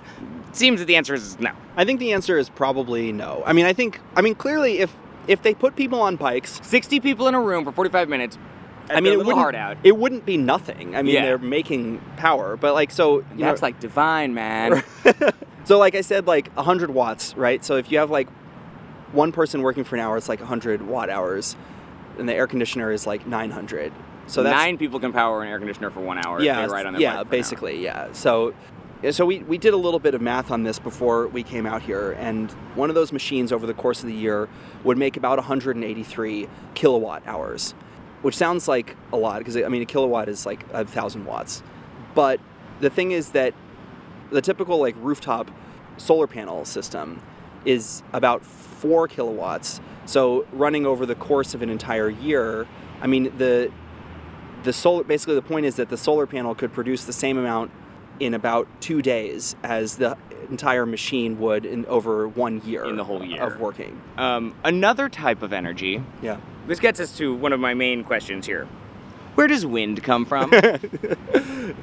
It 0.49 0.55
seems 0.55 0.79
that 0.79 0.85
the 0.85 0.95
answer 0.95 1.15
is 1.15 1.39
no. 1.39 1.51
I 1.75 1.83
think 1.83 1.99
the 1.99 2.13
answer 2.13 2.37
is 2.37 2.47
probably 2.49 3.11
no. 3.11 3.43
I 3.45 3.53
mean, 3.53 3.65
I 3.65 3.73
think. 3.73 3.99
I 4.15 4.21
mean, 4.21 4.35
clearly, 4.35 4.77
if 4.79 4.95
if 5.27 5.41
they 5.41 5.55
put 5.55 5.75
people 5.75 5.99
on 6.01 6.15
bikes, 6.15 6.61
Sixty 6.63 6.99
people 6.99 7.27
in 7.27 7.33
a 7.33 7.41
room 7.41 7.65
for 7.65 7.71
forty-five 7.71 8.07
minutes. 8.07 8.37
I 8.91 9.01
mean, 9.01 9.13
it 9.13 9.17
wouldn't. 9.17 9.35
hard 9.37 9.55
out. 9.55 9.77
It 9.83 9.97
wouldn't 9.97 10.25
be 10.25 10.37
nothing. 10.37 10.95
I 10.95 11.03
mean, 11.03 11.13
Yeah. 11.13 11.21
they're 11.23 11.37
making 11.37 12.01
power, 12.17 12.55
but 12.55 12.73
like 12.73 12.91
so. 12.91 13.23
That's 13.35 13.61
know, 13.61 13.65
like 13.67 13.79
divine, 13.79 14.33
man. 14.33 14.83
so 15.69 15.77
like 15.77 15.93
I 15.93 16.01
said, 16.01 16.25
like 16.25 16.51
100 16.55 16.89
watts, 16.89 17.35
right? 17.35 17.63
So 17.63 17.75
if 17.75 17.91
you 17.91 17.99
have 17.99 18.09
like 18.09 18.27
one 19.11 19.31
person 19.31 19.61
working 19.61 19.83
for 19.83 19.97
an 19.97 20.01
hour, 20.01 20.17
it's 20.17 20.27
like 20.27 20.39
100 20.39 20.81
watt 20.81 21.11
hours, 21.11 21.55
and 22.17 22.27
the 22.27 22.33
air 22.33 22.47
conditioner 22.47 22.91
is 22.91 23.05
like 23.05 23.27
900. 23.27 23.93
So 24.25 24.41
that's 24.41 24.51
nine 24.51 24.79
people 24.79 24.99
can 24.99 25.13
power 25.13 25.43
an 25.43 25.47
air 25.47 25.59
conditioner 25.59 25.91
for 25.91 25.99
one 25.99 26.17
hour. 26.25 26.41
yeah, 26.41 26.63
if 26.63 26.69
they 26.69 26.73
ride 26.73 26.87
on 26.87 26.93
their 26.93 27.01
yeah, 27.03 27.09
bike 27.09 27.13
for 27.13 27.21
an 27.21 27.27
hour. 27.27 27.31
basically, 27.31 27.83
yeah. 27.83 28.11
So, 28.13 28.55
so 29.11 29.27
we, 29.27 29.43
we 29.43 29.59
did 29.59 29.75
a 29.75 29.77
little 29.77 29.99
bit 29.99 30.15
of 30.15 30.21
math 30.21 30.49
on 30.49 30.63
this 30.63 30.79
before 30.79 31.27
we 31.27 31.43
came 31.43 31.67
out 31.67 31.83
here, 31.83 32.13
and 32.13 32.49
one 32.73 32.89
of 32.89 32.95
those 32.95 33.11
machines 33.11 33.51
over 33.51 33.67
the 33.67 33.75
course 33.75 34.01
of 34.01 34.07
the 34.07 34.15
year 34.15 34.49
would 34.83 34.97
make 34.97 35.17
about 35.17 35.37
183 35.37 36.49
kilowatt 36.73 37.21
hours, 37.27 37.75
which 38.23 38.35
sounds 38.35 38.67
like 38.67 38.97
a 39.13 39.17
lot 39.17 39.37
because 39.37 39.55
I 39.55 39.67
mean 39.67 39.83
a 39.83 39.85
kilowatt 39.85 40.29
is 40.29 40.47
like 40.47 40.65
a 40.73 40.83
thousand 40.83 41.25
watts, 41.25 41.61
but 42.15 42.39
the 42.79 42.89
thing 42.89 43.11
is 43.11 43.33
that 43.33 43.53
the 44.31 44.41
typical 44.41 44.79
like 44.79 44.95
rooftop 44.99 45.51
solar 45.97 46.27
panel 46.27 46.65
system 46.65 47.21
is 47.65 48.03
about 48.13 48.45
four 48.45 49.07
kilowatts. 49.07 49.81
So 50.05 50.45
running 50.51 50.85
over 50.85 51.05
the 51.05 51.15
course 51.15 51.53
of 51.53 51.61
an 51.61 51.69
entire 51.69 52.09
year, 52.09 52.67
I 53.01 53.07
mean 53.07 53.35
the 53.37 53.71
the 54.63 54.73
solar 54.73 55.03
basically 55.03 55.35
the 55.35 55.41
point 55.41 55.65
is 55.65 55.75
that 55.75 55.89
the 55.89 55.97
solar 55.97 56.25
panel 56.27 56.55
could 56.55 56.73
produce 56.73 57.05
the 57.05 57.13
same 57.13 57.37
amount 57.37 57.71
in 58.19 58.33
about 58.33 58.67
two 58.81 59.01
days 59.01 59.55
as 59.63 59.95
the 59.97 60.17
entire 60.49 60.85
machine 60.85 61.39
would 61.39 61.65
in 61.65 61.85
over 61.85 62.27
one 62.27 62.61
year 62.65 62.83
In 62.85 62.95
the 62.97 63.03
whole 63.03 63.23
year. 63.23 63.41
of 63.41 63.59
working. 63.59 64.01
Um, 64.17 64.55
another 64.63 65.07
type 65.07 65.41
of 65.41 65.53
energy. 65.53 66.03
Yeah. 66.21 66.37
This 66.67 66.79
gets 66.79 66.99
us 66.99 67.15
to 67.17 67.33
one 67.33 67.53
of 67.53 67.59
my 67.59 67.73
main 67.73 68.03
questions 68.03 68.45
here. 68.45 68.67
Where 69.39 69.47
does 69.47 69.65
wind 69.65 70.03
come 70.03 70.25
from? 70.25 70.51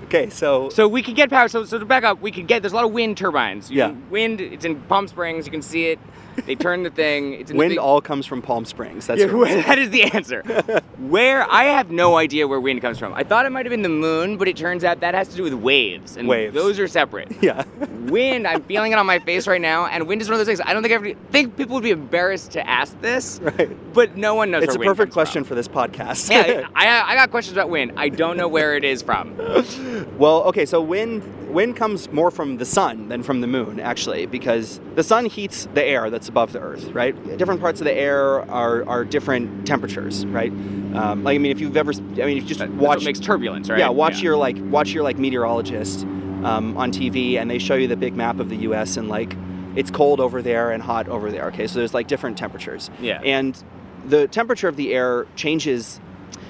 Okay, 0.07 0.31
so 0.31 0.69
so 0.71 0.87
we 0.89 1.03
could 1.03 1.15
get 1.17 1.31
power. 1.31 1.49
So, 1.49 1.65
so 1.65 1.79
to 1.79 1.85
back 1.85 2.03
up, 2.05 2.21
we 2.21 2.31
could 2.31 2.47
get. 2.47 2.63
There's 2.63 2.73
a 2.73 2.77
lot 2.77 2.85
of 2.85 2.93
wind 2.93 3.17
turbines. 3.17 3.71
You 3.71 3.79
Yeah. 3.79 3.89
can- 3.89 4.11
wind. 4.11 4.41
It's 4.41 4.65
in 4.65 4.81
Palm 4.83 5.07
Springs. 5.09 5.47
You 5.47 5.53
can 5.53 5.63
see 5.63 5.87
it. 5.87 5.99
They 6.45 6.55
turn 6.55 6.83
the 6.83 6.91
thing. 6.91 7.33
It's 7.35 7.51
wind 7.53 7.71
big- 7.71 7.79
all 7.79 8.01
comes 8.03 8.27
from 8.27 8.43
Palm 8.43 8.65
Springs. 8.67 9.07
That's 9.07 9.21
Yeah, 9.21 9.27
that 9.67 9.79
is 9.79 9.91
the 9.91 10.03
answer. 10.05 10.43
where 10.99 11.51
I 11.51 11.65
have 11.65 11.91
no 11.91 12.17
idea 12.17 12.47
where 12.47 12.61
wind 12.61 12.83
comes 12.83 12.99
from. 12.99 13.15
I 13.15 13.23
thought 13.25 13.47
it 13.47 13.51
might 13.51 13.65
have 13.65 13.71
been 13.71 13.83
the 13.83 13.89
moon, 13.89 14.37
but 14.37 14.47
it 14.49 14.57
turns 14.57 14.85
out 14.85 15.01
that 15.01 15.15
has 15.15 15.29
to 15.29 15.37
do 15.37 15.43
with 15.45 15.55
waves, 15.55 16.17
and 16.17 16.29
Waves. 16.29 16.53
those 16.55 16.79
are 16.79 16.89
separate. 16.89 17.33
yeah. 17.41 17.65
Wind, 18.07 18.47
I'm 18.47 18.63
feeling 18.65 18.93
it 18.93 18.99
on 18.99 19.07
my 19.07 19.19
face 19.19 19.47
right 19.47 19.61
now, 19.61 19.87
and 19.87 20.07
wind 20.07 20.21
is 20.21 20.29
one 20.29 20.35
of 20.35 20.39
those 20.41 20.47
things. 20.47 20.61
I 20.65 20.73
don't 20.75 20.83
think 20.83 21.17
I 21.17 21.31
think 21.33 21.57
people 21.57 21.75
would 21.75 21.85
be 21.85 21.91
embarrassed 21.91 22.51
to 22.53 22.69
ask 22.69 23.01
this, 23.01 23.41
right. 23.43 23.71
but 23.95 24.17
no 24.17 24.35
one 24.35 24.51
knows. 24.51 24.65
It's 24.65 24.75
a 24.77 24.79
perfect 24.79 25.13
question 25.13 25.43
from. 25.43 25.49
for 25.49 25.55
this 25.55 25.69
podcast. 25.69 26.31
yeah, 26.31 26.69
I, 26.75 27.13
I 27.13 27.15
got 27.15 27.31
questions 27.31 27.46
questions 27.47 27.57
about 27.57 27.71
wind. 27.71 27.93
I 27.97 28.09
don't 28.09 28.37
know 28.37 28.49
where 28.49 28.77
it 28.77 28.85
is 28.85 29.03
from. 29.03 29.37
Well, 30.17 30.45
okay, 30.45 30.65
so 30.65 30.81
wind 30.81 31.23
wind 31.53 31.77
comes 31.77 32.11
more 32.11 32.31
from 32.31 32.57
the 32.57 32.65
sun 32.65 33.09
than 33.09 33.23
from 33.23 33.43
the 33.43 33.47
moon, 33.47 33.79
actually, 33.79 34.25
because 34.25 34.81
the 34.95 35.03
sun 35.03 35.27
heats 35.27 35.69
the 35.75 35.85
air 35.85 36.09
that's 36.09 36.29
above 36.29 36.53
the 36.53 36.61
Earth, 36.61 36.89
right? 36.93 37.15
Different 37.37 37.61
parts 37.61 37.81
of 37.81 37.85
the 37.85 37.93
air 37.93 38.51
are, 38.51 38.89
are 38.89 39.05
different 39.05 39.67
temperatures, 39.67 40.25
right? 40.27 40.51
Um, 40.51 41.23
like 41.23 41.35
I 41.35 41.39
mean, 41.39 41.53
if 41.53 41.61
you've 41.61 41.77
ever, 41.77 41.93
I 41.93 41.99
mean, 41.99 42.39
if 42.39 42.45
you 42.45 42.49
just 42.49 42.61
That's 42.61 42.73
watch 42.73 42.99
what 42.99 43.05
makes 43.05 43.21
turbulence, 43.21 43.69
right? 43.69 43.79
Yeah, 43.79 43.91
watch 43.91 44.21
your 44.21 44.37
like 44.37 44.57
watch 44.59 44.91
your 44.93 45.03
like 45.03 45.19
meteorologist 45.19 46.05
um, 46.45 46.77
on 46.79 46.93
TV, 46.93 47.35
and 47.37 47.51
they 47.51 47.59
show 47.59 47.75
you 47.75 47.89
the 47.89 47.97
big 47.97 48.15
map 48.15 48.41
of 48.41 48.49
the 48.49 48.57
U.S. 48.69 48.97
and 48.97 49.09
like 49.09 49.37
it's 49.77 49.91
cold 49.91 50.21
over 50.21 50.41
there 50.41 50.71
and 50.71 50.83
hot 50.83 51.09
over 51.09 51.31
there. 51.31 51.47
Okay, 51.49 51.67
so 51.67 51.79
there's 51.79 51.93
like 51.93 52.09
different 52.09 52.39
temperatures. 52.39 52.91
Yeah. 53.01 53.21
And 53.23 53.63
the 54.07 54.29
temperature 54.29 54.69
of 54.69 54.77
the 54.77 54.95
air 54.95 55.27
changes 55.37 56.01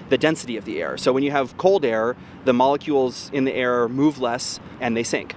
the 0.09 0.19
density 0.19 0.57
of 0.57 0.65
the 0.65 0.81
air. 0.81 0.97
So 0.97 1.13
when 1.13 1.23
you 1.23 1.31
have 1.31 1.57
cold 1.57 1.85
air, 1.85 2.17
the 2.45 2.53
molecules 2.53 3.31
in 3.33 3.45
the 3.45 3.55
air 3.55 3.89
move 3.89 4.19
less 4.21 4.61
and 4.81 4.97
they 4.97 5.03
sink. 5.03 5.35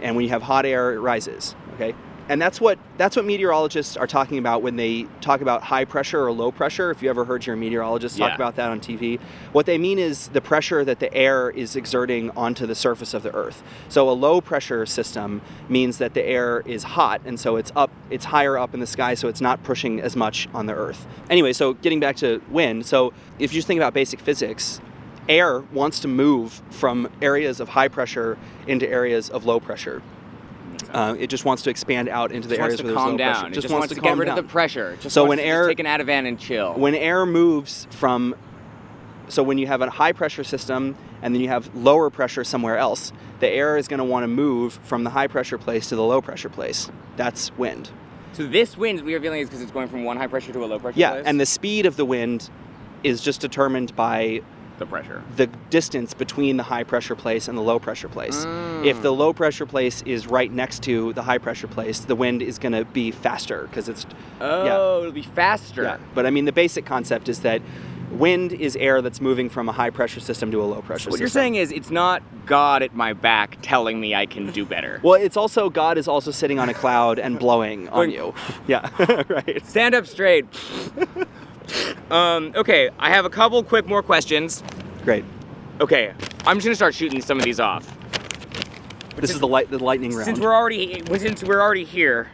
And 0.00 0.16
when 0.16 0.24
you 0.24 0.30
have 0.30 0.42
hot 0.42 0.66
air, 0.66 0.92
it 0.92 0.98
rises. 0.98 1.54
Okay. 1.74 1.94
And 2.26 2.40
that's 2.40 2.58
what 2.58 2.78
that's 2.96 3.16
what 3.16 3.26
meteorologists 3.26 3.98
are 3.98 4.06
talking 4.06 4.38
about 4.38 4.62
when 4.62 4.76
they 4.76 5.06
talk 5.20 5.42
about 5.42 5.62
high 5.62 5.84
pressure 5.84 6.24
or 6.24 6.32
low 6.32 6.50
pressure. 6.50 6.90
If 6.90 7.02
you 7.02 7.10
ever 7.10 7.26
heard 7.26 7.44
your 7.44 7.54
meteorologist 7.54 8.16
talk 8.16 8.30
Yeah. 8.30 8.34
about 8.34 8.56
that 8.56 8.70
on 8.70 8.80
TV, 8.80 9.20
what 9.52 9.66
they 9.66 9.76
mean 9.76 9.98
is 9.98 10.28
the 10.28 10.40
pressure 10.40 10.86
that 10.86 11.00
the 11.00 11.12
air 11.12 11.50
is 11.50 11.76
exerting 11.76 12.30
onto 12.30 12.64
the 12.66 12.74
surface 12.74 13.12
of 13.12 13.24
the 13.24 13.34
Earth. 13.34 13.62
So 13.90 14.08
a 14.08 14.12
low 14.12 14.40
pressure 14.40 14.86
system 14.86 15.42
means 15.68 15.98
that 15.98 16.14
the 16.14 16.24
air 16.26 16.62
is 16.64 16.84
hot, 16.84 17.20
and 17.26 17.38
so 17.38 17.56
it's 17.56 17.72
up, 17.76 17.90
it's 18.14 18.24
higher 18.26 18.56
up 18.56 18.72
in 18.74 18.80
the 18.80 18.86
sky, 18.86 19.14
so 19.14 19.28
it's 19.28 19.40
not 19.40 19.62
pushing 19.64 20.00
as 20.00 20.14
much 20.16 20.48
on 20.54 20.66
the 20.66 20.74
Earth. 20.74 21.06
Anyway, 21.28 21.52
so 21.52 21.74
getting 21.74 22.00
back 22.00 22.16
to 22.16 22.40
wind, 22.50 22.86
so 22.86 23.12
if 23.38 23.52
you 23.52 23.58
just 23.58 23.66
think 23.66 23.78
about 23.78 23.92
basic 23.92 24.20
physics, 24.20 24.80
air 25.28 25.60
wants 25.72 26.00
to 26.00 26.08
move 26.08 26.62
from 26.70 27.08
areas 27.20 27.60
of 27.60 27.68
high 27.70 27.88
pressure 27.88 28.38
into 28.66 28.88
areas 28.88 29.28
of 29.30 29.44
low 29.44 29.58
pressure. 29.60 30.02
Uh, 30.92 31.16
it 31.18 31.28
just 31.28 31.44
wants 31.44 31.62
to 31.64 31.70
expand 31.70 32.08
out 32.08 32.30
into 32.30 32.46
the 32.46 32.54
Just 32.56 32.62
areas 32.62 32.82
wants 32.82 32.82
to 32.82 32.86
where 32.86 32.94
calm 32.94 33.16
there's 33.16 33.18
low 33.18 33.32
down. 33.32 33.34
pressure. 33.42 33.46
It 33.58 33.62
just, 33.62 33.72
wants, 33.74 33.88
to, 33.88 33.94
get 33.96 34.04
calm 34.04 34.20
rid 34.20 34.26
down. 34.26 34.38
of 34.38 34.44
the 34.44 34.50
pressure. 34.50 34.96
Just 35.00 35.14
So 35.14 35.22
wants 35.22 35.28
when 35.30 35.38
to 35.38 35.44
air- 35.44 35.66
just 35.68 35.76
take 35.78 35.80
an 35.80 35.86
Ativan 35.86 36.28
and 36.28 36.38
chill. 36.38 36.74
when 36.74 36.94
air 36.94 37.26
moves 37.26 37.86
from 37.90 38.34
so 39.26 39.42
when 39.42 39.56
you 39.56 39.66
have 39.66 39.80
a 39.80 39.88
high 39.88 40.12
pressure 40.12 40.44
system 40.44 40.94
and 41.22 41.34
then 41.34 41.40
you 41.40 41.48
have 41.48 41.74
lower 41.74 42.10
pressure 42.10 42.44
somewhere 42.44 42.76
else 42.76 43.10
the 43.40 43.48
air 43.48 43.78
is 43.78 43.88
going 43.88 43.98
to 43.98 44.04
want 44.04 44.22
to 44.22 44.28
move 44.28 44.78
from 44.82 45.02
the 45.02 45.08
high 45.10 45.26
pressure 45.26 45.56
place 45.56 45.88
to 45.88 45.96
the 45.96 46.02
low 46.02 46.20
pressure 46.20 46.50
place 46.50 46.90
that's 47.16 47.50
wind 47.56 47.88
so 48.34 48.46
this 48.46 48.76
wind 48.76 49.00
we 49.02 49.14
are 49.14 49.20
feeling 49.20 49.40
is 49.40 49.48
because 49.48 49.62
it's 49.62 49.72
going 49.72 49.88
from 49.88 50.04
one 50.04 50.16
high 50.16 50.26
pressure 50.26 50.52
to 50.52 50.64
a 50.64 50.66
low 50.66 50.78
pressure. 50.78 50.98
yeah 50.98 51.12
place? 51.12 51.22
and 51.26 51.40
the 51.40 51.46
speed 51.46 51.86
of 51.86 51.96
the 51.96 52.04
wind 52.04 52.50
is 53.02 53.20
just 53.22 53.40
determined 53.40 53.94
by 53.96 54.42
the 54.78 54.86
pressure. 54.86 55.22
the 55.36 55.46
distance 55.70 56.14
between 56.14 56.56
the 56.56 56.62
high 56.64 56.82
pressure 56.82 57.14
place 57.14 57.46
and 57.46 57.56
the 57.56 57.62
low 57.62 57.78
pressure 57.78 58.08
place 58.08 58.44
Mm. 58.44 58.84
if 58.86 59.00
the 59.02 59.12
low 59.12 59.32
pressure 59.32 59.66
place 59.66 60.02
is 60.02 60.26
right 60.26 60.50
next 60.52 60.82
to 60.82 61.12
the 61.12 61.22
high 61.22 61.38
pressure 61.38 61.68
place 61.68 62.00
the 62.00 62.16
wind 62.16 62.42
is 62.42 62.58
going 62.58 62.72
to 62.72 62.84
be 62.84 63.10
faster 63.12 63.62
because 63.70 63.88
it's 63.88 64.04
Oh, 64.40 64.98
it'll 65.00 65.12
be 65.12 65.22
faster. 65.22 65.84
Yeah, 65.84 65.96
but 66.14 66.26
I 66.26 66.30
mean 66.30 66.44
the 66.44 66.52
basic 66.52 66.84
concept 66.84 67.28
is 67.28 67.40
that 67.40 67.62
wind 68.14 68.52
is 68.52 68.76
air 68.76 69.02
that's 69.02 69.20
moving 69.20 69.48
from 69.48 69.68
a 69.68 69.72
high 69.72 69.90
pressure 69.90 70.20
system 70.20 70.50
to 70.50 70.62
a 70.62 70.64
low 70.64 70.82
pressure 70.82 71.10
system. 71.10 71.10
What 71.10 71.18
system. 71.18 71.20
you're 71.20 71.28
saying 71.28 71.54
is 71.56 71.72
it's 71.72 71.90
not 71.90 72.22
God 72.46 72.82
at 72.82 72.94
my 72.94 73.12
back 73.12 73.58
telling 73.62 74.00
me 74.00 74.14
I 74.14 74.26
can 74.26 74.50
do 74.50 74.64
better. 74.64 75.00
Well, 75.04 75.20
it's 75.20 75.36
also 75.36 75.68
God 75.68 75.98
is 75.98 76.08
also 76.08 76.30
sitting 76.30 76.58
on 76.58 76.68
a 76.68 76.74
cloud 76.74 77.18
and 77.18 77.38
blowing 77.38 77.88
on 77.90 78.10
you. 78.10 78.34
Yeah, 78.66 78.88
right. 79.28 79.64
Stand 79.66 79.94
up 79.94 80.06
straight. 80.06 80.46
um, 82.10 82.52
okay, 82.56 82.90
I 82.98 83.10
have 83.10 83.24
a 83.24 83.30
couple 83.30 83.62
quick 83.62 83.86
more 83.86 84.02
questions. 84.02 84.62
Great. 85.04 85.24
Okay, 85.80 86.14
I'm 86.46 86.56
just 86.56 86.64
gonna 86.64 86.74
start 86.76 86.94
shooting 86.94 87.20
some 87.20 87.38
of 87.38 87.44
these 87.44 87.60
off. 87.60 87.94
This 89.16 89.30
is 89.30 89.40
the 89.40 89.46
light 89.46 89.70
the 89.70 89.78
lightning 89.78 90.12
round. 90.12 90.24
Since 90.24 90.40
we're 90.40 90.54
already 90.54 91.02
since 91.18 91.42
we're 91.44 91.60
already 91.60 91.84
here. 91.84 92.30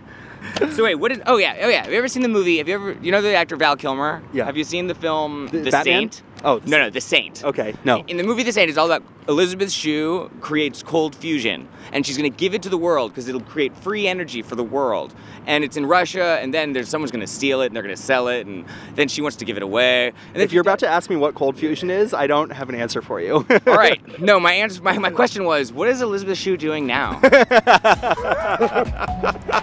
So 0.73 0.85
wait, 0.85 0.97
what 0.97 1.13
is? 1.13 1.21
Oh 1.27 1.37
yeah, 1.39 1.57
oh 1.63 1.69
yeah. 1.69 1.83
Have 1.83 1.93
you 1.93 1.99
ever 1.99 2.09
seen 2.09 2.23
the 2.23 2.29
movie? 2.29 2.59
Have 2.59 2.69
you 2.69 2.75
ever? 2.75 2.93
You 3.03 3.13
know 3.13 3.23
the 3.23 3.35
actor 3.35 3.57
Val 3.57 3.77
Kilmer? 3.77 4.23
Yeah. 4.33 4.45
Have 4.45 4.57
you 4.57 4.65
seen 4.65 4.87
the 4.87 4.95
film 4.95 5.49
The 5.49 5.61
The, 5.61 5.71
Saint? 5.83 6.23
Oh, 6.45 6.59
the 6.59 6.71
no, 6.71 6.79
no, 6.79 6.91
The 6.91 7.01
Saint. 7.01 7.45
okay, 7.45 7.75
no. 7.85 8.03
In 8.09 8.17
the 8.17 8.23
movie 8.25 8.43
The 8.43 8.53
Saint, 8.53 8.69
it's 8.71 8.79
all 8.79 8.87
about 8.91 9.03
Elizabeth 9.29 9.71
Shue 9.71 10.31
creates 10.41 10.83
cold 10.83 11.15
fusion, 11.15 11.69
and 11.93 12.07
she's 12.07 12.17
going 12.17 12.31
to 12.31 12.37
give 12.37 12.55
it 12.55 12.63
to 12.63 12.69
the 12.69 12.79
world 12.79 13.13
because 13.13 13.29
it'll 13.29 13.41
create 13.43 13.77
free 13.77 14.07
energy 14.09 14.43
for 14.43 14.57
the 14.57 14.65
world. 14.65 15.15
And 15.47 15.65
it's 15.65 15.77
in 15.77 15.87
Russia, 15.87 16.39
and 16.41 16.53
then 16.55 16.73
there's 16.73 16.89
someone's 16.89 17.11
going 17.11 17.21
to 17.21 17.27
steal 17.27 17.61
it, 17.63 17.67
and 17.67 17.77
they're 17.77 17.83
going 17.83 17.95
to 17.95 18.01
sell 18.03 18.29
it, 18.29 18.47
and 18.47 18.65
then 18.95 19.09
she 19.09 19.21
wants 19.23 19.37
to 19.39 19.45
give 19.45 19.57
it 19.57 19.63
away. 19.63 20.09
And 20.09 20.15
then 20.35 20.43
If 20.43 20.53
you're 20.53 20.61
about 20.63 20.79
to 20.81 20.89
ask 20.89 21.11
me 21.11 21.17
what 21.17 21.35
cold 21.35 21.57
fusion 21.57 21.91
is, 21.91 22.13
I 22.15 22.27
don't 22.27 22.51
have 22.51 22.69
an 22.69 22.75
answer 22.75 23.03
for 23.03 23.21
you. 23.21 23.47
all 23.67 23.77
right, 23.77 24.01
no, 24.21 24.41
my 24.41 24.53
answer, 24.55 24.83
my, 24.83 24.97
my 24.99 25.11
question 25.11 25.45
was, 25.45 25.73
what 25.73 25.89
is 25.89 26.01
Elizabeth 26.03 26.39
Shue 26.39 26.57
doing 26.57 26.87
now? 26.87 27.21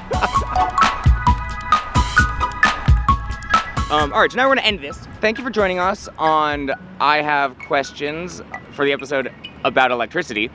Um, 3.90 4.12
all 4.12 4.20
right, 4.20 4.30
so 4.30 4.36
now 4.36 4.44
we're 4.50 4.56
going 4.56 4.64
to 4.64 4.66
end 4.66 4.80
this. 4.82 4.98
Thank 5.22 5.38
you 5.38 5.44
for 5.46 5.50
joining 5.50 5.80
us 5.80 6.10
on 6.18 6.72
I 7.00 7.22
Have 7.22 7.58
Questions 7.58 8.42
for 8.72 8.84
the 8.84 8.92
episode 8.92 9.34
about 9.64 9.92
electricity. 9.92 10.52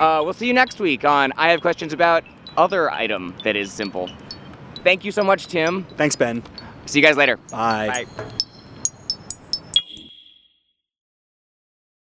Uh, 0.00 0.20
we'll 0.24 0.32
see 0.32 0.48
you 0.48 0.52
next 0.52 0.80
week 0.80 1.04
on 1.04 1.32
I 1.36 1.50
Have 1.50 1.60
Questions 1.60 1.92
about 1.92 2.24
other 2.56 2.90
item 2.90 3.36
that 3.44 3.54
is 3.54 3.72
simple. 3.72 4.10
Thank 4.82 5.04
you 5.04 5.12
so 5.12 5.22
much, 5.22 5.46
Tim. 5.46 5.84
Thanks, 5.96 6.16
Ben. 6.16 6.42
See 6.86 6.98
you 6.98 7.04
guys 7.06 7.16
later. 7.16 7.36
Bye. 7.50 8.06
Bye. 8.16 8.24